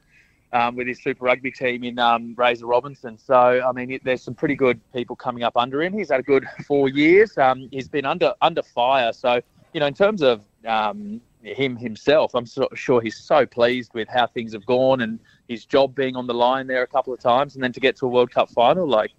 [0.53, 3.17] Um, with his Super Rugby team in um, Razor Robertson.
[3.17, 5.91] So, I mean, it, there's some pretty good people coming up under him.
[5.91, 7.37] He's had a good four years.
[7.37, 9.11] Um, he's been under under fire.
[9.11, 9.41] So,
[9.73, 14.07] you know, in terms of um, him himself, I'm so, sure he's so pleased with
[14.07, 17.19] how things have gone and his job being on the line there a couple of
[17.19, 19.11] times, and then to get to a World Cup final, like,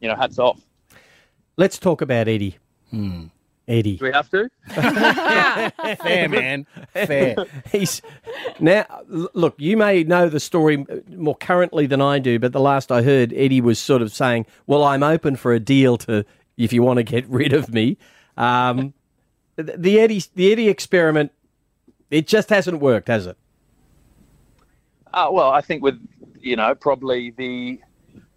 [0.00, 0.60] you know, hats off.
[1.56, 2.58] Let's talk about Eddie.
[3.68, 3.96] Eddie.
[3.96, 4.48] Do we have to?
[5.96, 6.66] Fair, man.
[6.92, 7.36] Fair.
[7.72, 8.00] He's
[8.60, 8.86] now.
[9.08, 13.02] Look, you may know the story more currently than I do, but the last I
[13.02, 16.24] heard, Eddie was sort of saying, "Well, I'm open for a deal to
[16.56, 17.96] if you want to get rid of me."
[18.36, 18.94] Um,
[19.56, 21.32] the, the Eddie, the Eddie experiment,
[22.10, 23.36] it just hasn't worked, has it?
[25.12, 26.00] Uh, well, I think with
[26.40, 27.80] you know probably the,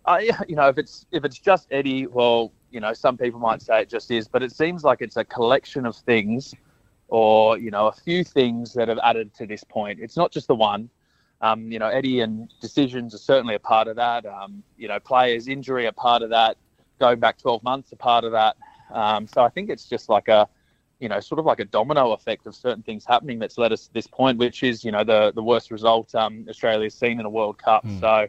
[0.06, 3.62] uh, you know if it's if it's just Eddie, well, you know some people might
[3.62, 6.54] say it just is, but it seems like it's a collection of things,
[7.08, 10.00] or you know a few things that have added to this point.
[10.02, 10.90] It's not just the one.
[11.42, 14.26] Um, you know, Eddie and decisions are certainly a part of that.
[14.26, 16.58] Um, you know, players' injury are part of that.
[17.00, 18.58] Going back 12 months, a part of that.
[18.92, 20.50] Um, so I think it's just like a,
[21.00, 23.88] you know, sort of like a domino effect of certain things happening that's led us
[23.88, 27.26] to this point, which is, you know, the the worst result um, Australia's seen in
[27.26, 27.86] a World Cup.
[28.00, 28.28] So,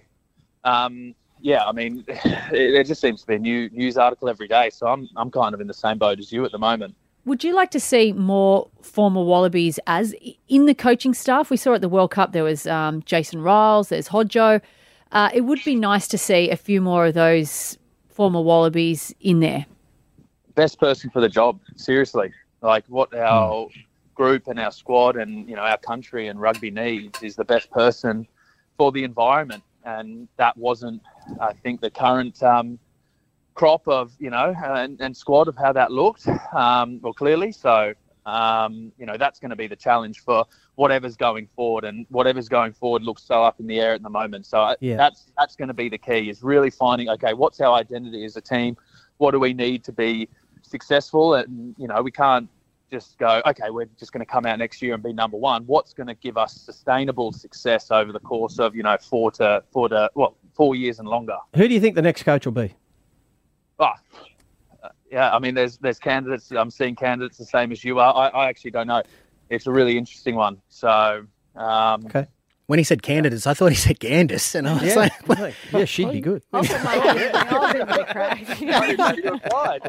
[0.65, 4.49] um, yeah, I mean, it, there just seems to be a new news article every
[4.49, 4.71] day.
[4.71, 6.95] So I'm I'm kind of in the same boat as you at the moment.
[7.27, 10.15] Would you like to see more former Wallabies as
[10.49, 11.51] in the coaching staff?
[11.51, 14.61] We saw at the World Cup there was um, Jason Ryles, there's Hodjo.
[15.13, 17.77] Uh, it would be nice to see a few more of those
[18.09, 19.67] former Wallabies in there.
[20.55, 21.61] best person for the job.
[21.77, 23.69] Seriously, like what our
[24.15, 27.71] group and our squad and you know our country and rugby needs is the best
[27.71, 28.27] person
[28.77, 31.03] for the environment, and that wasn't,
[31.41, 32.79] I think, the current um,
[33.55, 36.27] crop of you know and, and squad of how that looked.
[36.55, 37.95] Um, well, clearly, so
[38.27, 40.45] um, you know that's going to be the challenge for
[40.77, 44.11] whatever's going forward, and whatever's going forward looks so up in the air at the
[44.11, 44.47] moment.
[44.47, 44.97] So I- Yeah.
[44.97, 48.37] that's that's going to be the key is really finding okay, what's our identity as
[48.37, 48.77] a team?
[49.19, 50.29] What do we need to be
[50.71, 51.35] successful?
[51.35, 52.49] And you know, we can't
[52.91, 55.65] just go, okay, we're just going to come out next year and be number one.
[55.65, 59.63] What's going to give us sustainable success over the course of you know four to
[59.73, 61.37] four to well four years and longer?
[61.55, 62.75] Who do you think the next coach will be?
[63.79, 63.93] Oh,
[64.83, 66.51] uh, yeah, I mean, there's there's candidates.
[66.51, 68.15] I'm seeing candidates the same as you are.
[68.15, 69.03] I, I actually don't know.
[69.49, 70.61] It's a really interesting one.
[70.69, 72.27] So, um, okay.
[72.71, 75.55] When he said candidates, I thought he said Candice, and I was Yeah, like, right.
[75.73, 76.45] yeah, she'd be good.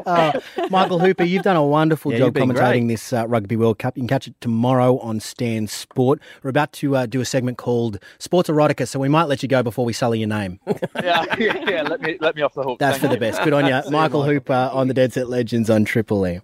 [0.04, 0.32] Uh,
[0.68, 2.88] Michael Hooper, you've done a wonderful Yeah, job you've commentating great.
[2.88, 3.96] this uh, Rugby World Cup.
[3.96, 6.18] You can catch it tomorrow on Stan Sport.
[6.42, 9.48] We're about to uh, do a segment called Sports Erotica, so we might let you
[9.48, 10.58] go before we sully your name.
[11.02, 12.80] yeah, yeah, yeah, let me let me off the hook.
[12.80, 13.42] That's Thank for the best.
[13.44, 13.80] Good on you.
[13.82, 16.42] See Michael Hooper on the Dead Set Legends on Triple M.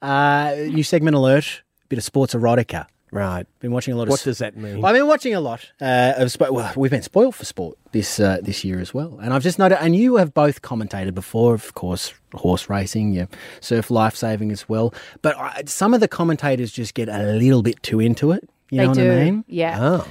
[0.00, 2.86] Uh, new segment alert, bit of sports erotica.
[3.10, 3.46] Right.
[3.60, 4.10] Been watching a lot of.
[4.10, 4.84] What does that mean?
[4.84, 6.52] I've been watching a lot uh, of sport.
[6.52, 9.58] Well, we've been spoiled for sport this uh, this year as well, and I've just
[9.58, 9.82] noted.
[9.82, 13.26] And you have both commentated before, of course, horse racing, yeah,
[13.60, 14.92] surf life saving as well.
[15.22, 18.48] But I, some of the commentators just get a little bit too into it.
[18.70, 19.08] You they know do.
[19.08, 19.44] what I mean?
[19.48, 19.78] Yeah.
[19.80, 20.08] Oh.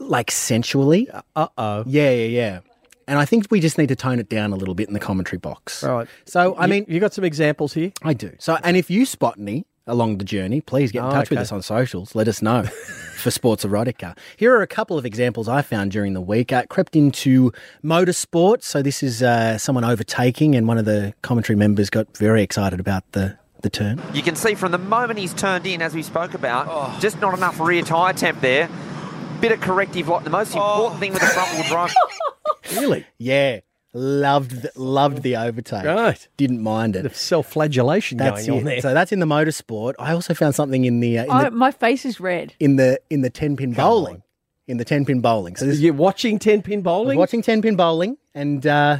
[0.00, 1.08] Like sensually.
[1.34, 1.84] Uh oh.
[1.86, 2.60] Yeah, yeah, yeah.
[3.08, 5.00] And I think we just need to tone it down a little bit in the
[5.00, 5.82] commentary box.
[5.84, 6.08] Right.
[6.24, 7.92] So, I You- mean, you got some examples here?
[8.02, 8.32] I do.
[8.40, 11.38] So, and if you spot any along the journey, please get in Oh, touch with
[11.38, 12.14] us on socials.
[12.14, 12.62] Let us know
[13.16, 14.16] for Sports Erotica.
[14.36, 16.52] Here are a couple of examples I found during the week.
[16.52, 17.52] I crept into
[17.84, 18.62] motorsport.
[18.62, 22.80] So, this is uh, someone overtaking, and one of the commentary members got very excited
[22.80, 24.02] about the, the turn.
[24.12, 26.96] You can see from the moment he's turned in, as we spoke about, Oh.
[27.00, 28.68] just not enough rear tyre temp there.
[29.40, 30.60] Bit of corrective, like the most Oh.
[30.62, 31.94] important thing with the front wheel drive.
[32.74, 33.06] Really?
[33.18, 33.60] Yeah.
[33.98, 35.84] Loved the, loved the overtake.
[35.84, 36.28] Right.
[36.36, 37.16] Didn't mind it.
[37.16, 38.60] Self-flagellation That's going it.
[38.60, 38.80] on there.
[38.82, 39.94] So that's in the motorsport.
[39.98, 42.52] I also found something in the uh, in Oh, the my face is red.
[42.60, 44.22] in the in the ten pin bowling.
[44.66, 45.56] In the ten pin bowling.
[45.56, 47.18] So this, You're watching ten pin I was bowling?
[47.18, 48.98] watching ten pin bowling, and uh,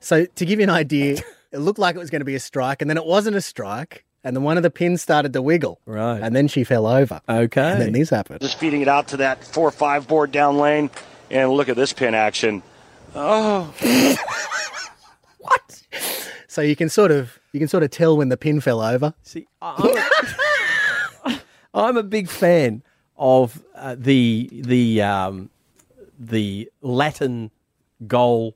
[0.00, 1.18] so to give you an idea,
[1.52, 3.42] it looked like it was going to be a strike, and then it wasn't a
[3.42, 6.22] strike, and then one of the pins started to wiggle, Right.
[6.22, 7.20] and then she fell over.
[7.28, 7.60] Okay.
[7.72, 8.40] And then this happened.
[8.40, 10.88] Just feeding it out to that four or five board down lane,
[11.30, 12.62] and look at this pin action.
[13.14, 13.74] Oh,
[15.38, 15.82] what?
[16.46, 19.14] So you can sort of you can sort of tell when the pin fell over.
[19.22, 19.96] See, I'm
[21.24, 21.40] a,
[21.74, 22.82] I'm a big fan
[23.16, 25.50] of uh, the the um,
[26.18, 27.50] the Latin
[28.06, 28.54] goal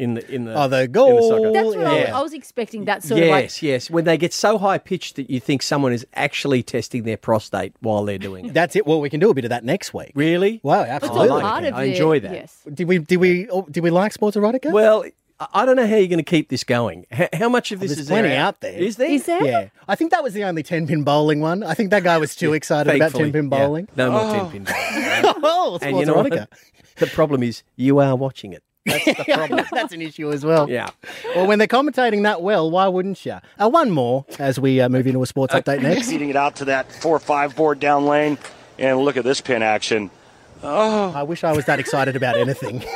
[0.00, 1.28] in the in the Oh, the in goal.
[1.28, 1.52] soccer.
[1.52, 2.18] That's what I, was, Yeah.
[2.18, 2.86] I was expecting.
[2.86, 3.90] That sort of like yes, yes.
[3.90, 7.74] When they get so high pitched that you think someone is actually testing their prostate
[7.80, 8.54] while they're doing it.
[8.54, 8.86] That's it.
[8.86, 10.12] Well, we can do a bit of that next week.
[10.14, 10.60] Really?
[10.62, 11.28] Wow, oh, it's absolutely.
[11.28, 12.32] all part of I enjoy that.
[12.32, 12.62] Yes.
[12.72, 14.72] Did we did we oh, did we like sports erotica?
[14.72, 15.12] Well, I-
[15.54, 17.06] I don't know how you're going to keep this going.
[17.10, 18.78] How, how much of oh, this There's is plenty there out there.
[18.78, 19.08] Is there?
[19.10, 19.42] Is there?
[19.42, 21.62] Yeah, I think that was the only ten pin bowling one.
[21.62, 23.48] I think that guy was too excited about ten pin yeah.
[23.48, 23.88] bowling.
[23.96, 24.32] No more Oh.
[24.34, 25.34] ten pin bowling.
[25.42, 26.26] oh, and sports you know what?
[26.32, 26.46] erotica.
[26.96, 28.62] The problem is you are watching it.
[28.90, 29.66] That's the problem.
[29.72, 30.68] That's an issue as well.
[30.68, 30.90] Yeah.
[31.34, 33.38] Well, when they're commentating that well, why wouldn't you?
[33.60, 36.08] Uh, one more as we uh, move into a sports update next.
[36.10, 38.38] feeding it out to that four or five board down lane,
[38.78, 40.10] and look at this pin action.
[40.62, 42.84] Oh, I wish I was that excited about anything.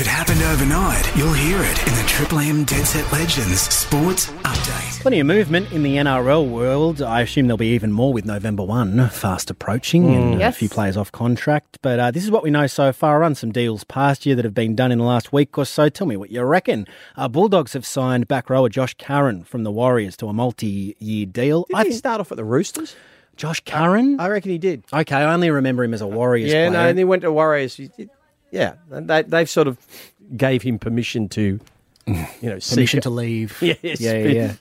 [0.00, 4.30] If it happened overnight, you'll hear it in the Triple M Dead Set Legends Sports
[4.30, 5.00] Update.
[5.02, 7.02] Plenty of movement in the NRL world.
[7.02, 10.54] I assume there'll be even more with November 1 fast approaching and Yes.
[10.56, 11.78] a few players off contract.
[11.82, 13.16] But uh, this is what we know so far.
[13.16, 15.66] I'll run some deals past year that have been done in the last week or
[15.66, 15.90] so.
[15.90, 16.86] Tell me what you reckon.
[17.14, 21.26] Uh, Bulldogs have signed back rower Josh Curran from the Warriors to a multi year
[21.26, 21.66] deal.
[21.76, 22.96] Did he start off at the Roosters?
[23.36, 24.18] Josh Curran?
[24.18, 24.82] I reckon he did.
[24.92, 26.82] Okay, I only remember him as a Warriors Yeah, player.
[26.82, 27.78] no, and he went to Warriors.
[28.50, 29.78] He did- Yeah, and they, they've sort of
[30.36, 31.60] gave him permission to,
[32.06, 33.56] you know, Permission seek- to leave.
[33.62, 34.52] Yes, Yeah, yeah, yeah.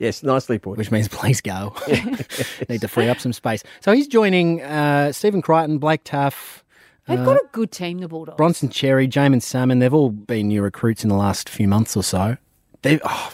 [0.00, 0.76] Yes, nicely put.
[0.76, 1.74] Which means please go.
[2.68, 3.62] Need to free up some space.
[3.80, 6.62] So he's joining uh, Stephen Crichton, Blake Taaffe,
[7.06, 8.36] They've uh, got a good team, the Bulldogs.
[8.38, 9.78] Bronson Xerri, Jaeman Salmon.
[9.78, 12.38] They've all been new recruits in the last few months or so.
[12.82, 13.32] They, oh,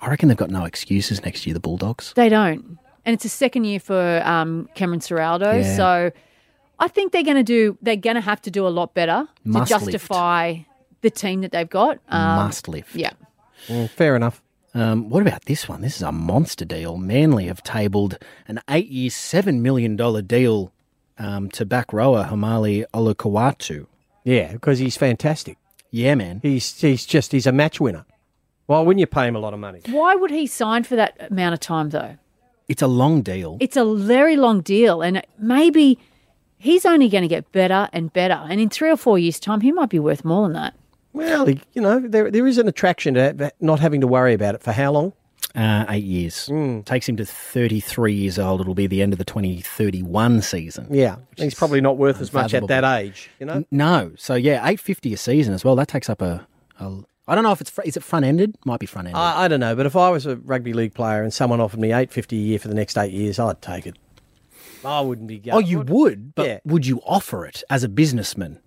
[0.00, 1.52] I reckon they've got no excuses next year.
[1.54, 2.12] The Bulldogs.
[2.14, 2.78] They don't.
[3.04, 5.60] And it's a second year for um, Cameron Ciraldo.
[5.60, 5.76] Yeah.
[5.76, 6.10] So
[6.80, 9.28] I think they're going to do, they're going to have to do a lot better
[9.44, 9.84] Must to lift.
[9.92, 10.58] justify
[11.02, 11.98] the team that they've got.
[12.08, 12.94] Um, Must lift.
[12.96, 13.12] Yeah.
[13.68, 14.42] Well, fair enough.
[14.74, 15.80] Um, what about this one?
[15.82, 16.96] This is a monster deal.
[16.96, 20.72] Manly have tabled an eight-year, seven million dollar deal
[21.18, 23.86] um, to back rower Haumole Olakau'atu.
[24.24, 25.58] Yeah, because he's fantastic.
[25.90, 26.38] Yeah, man.
[26.42, 28.04] He's he's just he's a match winner.
[28.66, 29.80] Why wouldn't you pay him a lot of money?
[29.86, 32.16] Why would he sign for that amount of time, though?
[32.68, 33.56] It's a long deal.
[33.60, 35.98] It's a very long deal, and maybe
[36.60, 38.34] he's only going to get better and better.
[38.48, 40.74] And in three or four years' time, he might be worth more than that.
[41.12, 44.62] Well, you know, there there is an attraction to not having to worry about it
[44.62, 45.12] for how long?
[45.56, 46.46] Uh, eight years.
[46.46, 46.82] Hmm.
[46.82, 48.60] Takes him to 33 years old.
[48.60, 50.86] It'll be the end of the 2031 season.
[50.90, 53.30] Yeah, he's probably not worth as much at that age.
[53.40, 54.12] You know, N- No.
[54.16, 55.74] So, yeah, 850 a season as well.
[55.74, 56.46] That takes up a.
[56.78, 58.56] a I don't know if it's fr- is it front ended.
[58.64, 59.18] Might be front ended.
[59.20, 61.80] I, I don't know, but if I was a rugby league player and someone offered
[61.80, 63.96] me eight fifty a year for the next eight years, I'd take it.
[64.84, 65.38] I wouldn't be.
[65.38, 65.56] Going.
[65.56, 66.58] oh, you would, but Yeah.
[66.64, 68.60] would you offer it as a businessman?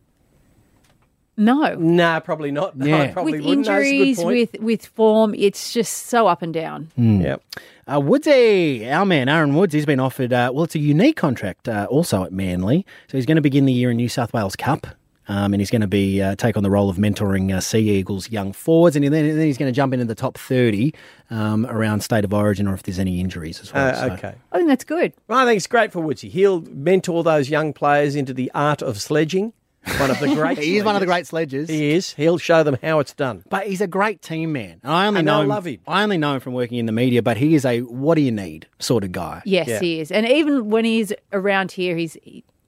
[1.36, 1.74] No.
[1.76, 2.78] Nah, probably not.
[2.78, 3.12] No, I Yeah.
[3.14, 3.66] probably with wouldn't.
[3.68, 6.92] No, that's a good injuries, with with form, it's just so up and down.
[6.96, 7.42] Yep.
[7.88, 10.32] Uh, Woodsy, our man Aaron Woods, he's been offered.
[10.32, 12.86] Uh, well, it's a unique contract, uh, also at Manly.
[13.10, 14.86] So he's going to begin the year in New South Wales Cup,
[15.28, 17.90] um, and he's going to be uh, take on the role of mentoring uh, Sea
[17.90, 20.94] Eagles young forwards, and then, then he's going to jump into the top thirty
[21.30, 23.88] um, around state of origin, or if there's any injuries as well.
[23.90, 24.36] Uh, So- okay.
[24.52, 25.14] I think that's good.
[25.28, 26.30] Well, I think it's great for Woodsy.
[26.30, 29.54] He'll mentor those young players into the art of sledging.
[29.98, 30.58] One of the great.
[30.60, 31.68] He is one of the great sledges.
[31.68, 32.14] He is.
[32.14, 33.44] He'll show them how it's done.
[33.50, 34.80] But he's a great team man.
[34.82, 35.80] And I only And know they'll love him.
[35.86, 38.22] I only know him from working in the media, but he is a what do
[38.22, 39.42] you need sort of guy.
[39.44, 40.10] Yes, he is.
[40.10, 42.16] And even when he's around here, he's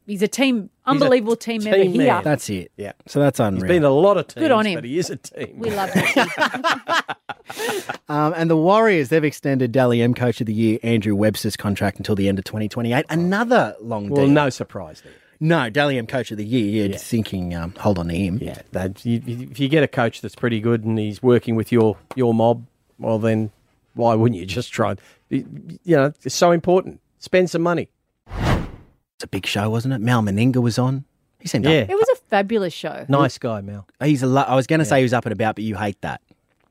[0.05, 2.21] he's a team, unbelievable team, member team here.
[2.23, 2.71] That's it.
[2.77, 2.93] Yeah.
[3.07, 3.63] So that's unreal.
[3.63, 4.75] He's been a lot of teams, Good on him.
[4.75, 5.57] but he is a team.
[5.59, 6.27] We love him.
[8.07, 11.97] Um, and the Warriors, they've extended Dally M Coach of the Year Andrew Webster's contract
[11.97, 13.05] until the end of 2028.
[13.09, 14.25] Another long Well, deal.
[14.25, 15.13] Well, no surprise there.
[15.39, 16.87] No, Dally M Coach of the Year.
[16.87, 18.39] You're thinking, um, hold on to him.
[18.41, 21.55] Yeah, that, you, you- if you get a coach that's pretty good and he's working
[21.55, 22.65] with your your mob,
[22.99, 23.51] well then
[23.95, 24.95] why wouldn't you just try?
[25.29, 25.45] You
[25.85, 26.99] know, it's so important.
[27.19, 27.89] Spend some money.
[29.17, 30.01] It's a big show, wasn't it?
[30.01, 31.05] Mal Meninga was on.
[31.39, 31.81] He seemed Yeah.
[31.81, 31.89] up.
[31.89, 33.05] It was a fabulous show.
[33.07, 33.87] Nice guy, Mel.
[34.03, 35.75] He's a lo- I was going to say he was up and about, but you
[35.75, 36.21] hate that.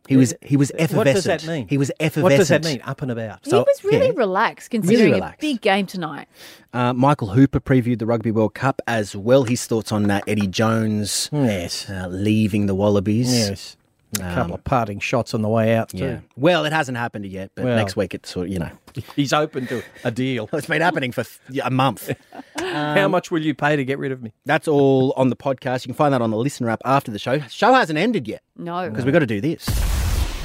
[0.06, 0.96] He was he was effervescent.
[0.98, 1.66] What does that mean?
[1.66, 2.22] He was effervescent.
[2.24, 2.82] What does that mean?
[2.84, 3.38] Up and about.
[3.42, 4.12] he was really yeah.
[4.16, 5.38] relaxed considering relaxed.
[5.42, 6.28] a big game tonight.
[6.74, 9.44] Uh, Michael Hooper previewed the Rugby World Cup as well.
[9.44, 11.88] His thoughts on uh, Eddie Jones Yes.
[11.88, 13.32] uh, leaving the Wallabies.
[13.32, 13.76] Yes.
[14.16, 15.98] A couple um, of parting shots on the way out too.
[15.98, 16.20] Yeah.
[16.36, 17.76] Well, it hasn't happened yet, but Well.
[17.76, 18.70] next week it's sort of, you know,
[19.16, 20.48] He's open to a deal.
[20.52, 22.10] it's been happening for th- a month.
[22.58, 24.32] How um, much will you pay to get rid of me?
[24.46, 25.84] That's all on the podcast.
[25.84, 27.38] You can find that on the listener app after the show.
[27.40, 28.88] Show hasn't ended yet No.
[28.88, 29.68] because we've got to do this.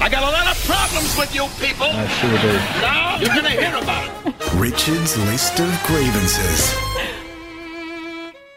[0.02, 1.86] I got a lot of problems with you people.
[1.86, 2.52] I sure do.
[2.80, 4.54] Now you're gonna hear about it.
[4.54, 6.74] Richard's list of grievances.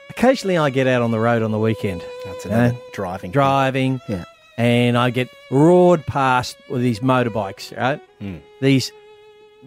[0.10, 2.02] Occasionally, I get out on the road on the weekend.
[2.26, 3.32] That's you know, driving.
[3.32, 4.24] driving, Yeah.
[4.58, 8.02] And I get roared past with these motorbikes, right?
[8.20, 8.38] Hmm.
[8.62, 8.92] These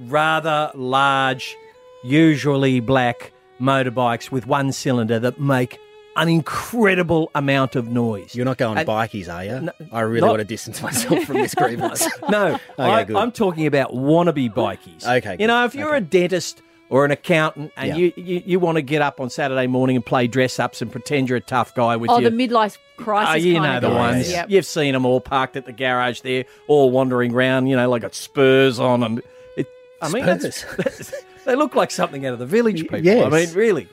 [0.07, 1.57] rather large,
[2.05, 5.79] usually black motorbikes with one cylinder that make
[6.17, 8.35] an incredible amount of noise.
[8.35, 9.61] You're not going And- bikies, are you?
[9.61, 12.07] No, I really not- want to distance myself from this grievance.
[12.29, 15.07] no, I, I'm talking about wannabe bikies.
[15.07, 17.97] Okay, You know, if you're a dentist or an accountant and Yeah.
[17.97, 20.91] you, you, you want to get up on Saturday morning and play dress ups and
[20.93, 23.33] pretend you're a tough guy with Oh, your the midlife crisis.
[23.33, 24.15] Oh, you kind know of the guys.
[24.17, 24.31] ones.
[24.31, 24.51] Yep.
[24.51, 27.67] You've seen them all parked at the garage there, all wandering around.
[27.67, 29.21] You know, like got spurs on them.
[29.57, 29.67] It,
[30.01, 31.13] I mean, that's, that's-
[31.45, 33.25] they look like something out of the village people.
[33.25, 33.89] I mean, really.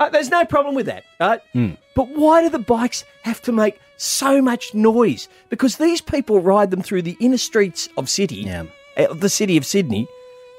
[0.00, 1.40] Uh, there's no problem with that, right?
[1.94, 5.28] But why do the bikes have to make so much noise?
[5.50, 8.64] Because these people ride them through the inner streets of city, Yeah.
[8.98, 10.08] uh, of the city of Sydney,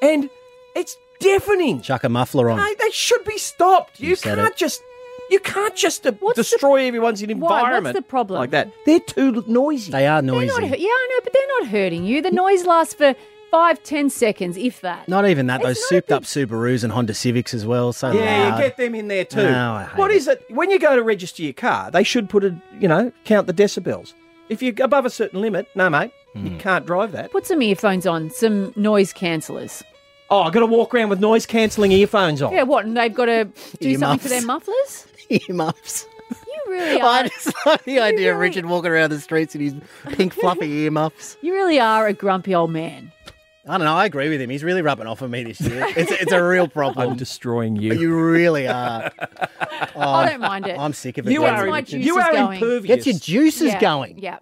[0.01, 0.29] and
[0.75, 0.95] it's
[1.25, 1.81] deafening.
[1.81, 2.57] Chuck a muffler on.
[2.57, 3.99] No, they should be stopped.
[3.99, 4.57] You, said can't it.
[4.57, 4.81] just
[5.29, 7.49] you can't just uh, destroy everyone's environment.
[7.49, 7.79] Why?
[7.79, 8.39] What's the problem?
[8.39, 8.71] like that.
[8.85, 9.91] They're too noisy.
[9.91, 10.47] They are They're noisy.
[10.47, 12.21] not, hu- yeah, I know, but they're not hurting you.
[12.21, 13.15] The noise lasts for
[13.51, 15.07] five, ten seconds, if that.
[15.07, 15.61] Not even that.
[15.61, 17.91] Those It's not souped up Subarus and Honda Civics as well.
[17.93, 18.57] So yeah, loud.
[18.59, 19.43] you get them in there too.
[19.43, 20.17] No, I hate What it.
[20.17, 20.45] is it?
[20.49, 23.53] When you go to register your car, they should put a you know count the
[23.53, 24.13] decibels.
[24.49, 26.45] If you're above a certain limit, no mate, Hmm.
[26.47, 27.31] you can't drive that.
[27.31, 29.83] Put some earphones on, some noise cancellers.
[30.29, 32.51] Oh, I got to walk around with noise cancelling earphones on.
[32.51, 32.85] Yeah, what?
[32.85, 33.47] And they've got to
[33.79, 35.07] do something for their mufflers?
[35.29, 36.07] Earmuffs.
[36.47, 37.27] You really I are.
[37.27, 39.75] just like the idea of Richard walking around the streets in his
[40.13, 41.37] pink fluffy earmuffs.
[41.45, 43.11] You really are a grumpy old man.
[43.67, 43.95] I don't know.
[43.95, 44.49] I agree with him.
[44.49, 45.85] He's really rubbing off on me this year.
[45.95, 47.11] It's, it's a real problem.
[47.11, 47.93] I'm destroying you.
[47.93, 49.11] You really are.
[49.95, 50.77] Oh, I don't oh, mind it.
[50.77, 51.31] I'm sick of it.
[51.31, 52.61] You Gets are my im- juices you are going.
[52.61, 53.05] impervious.
[53.05, 53.79] Gets your juices yeah.
[53.79, 54.19] going.
[54.19, 54.39] Yeah.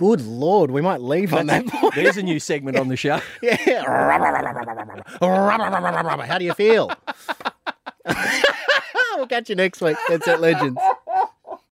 [0.00, 1.94] Good lord, we might leave on that point.
[1.94, 3.20] There's a new segment on the show.
[3.42, 3.84] Yeah.
[5.20, 6.90] How do you feel?
[9.16, 9.98] we'll catch you next week.
[10.08, 10.80] That's it, legends.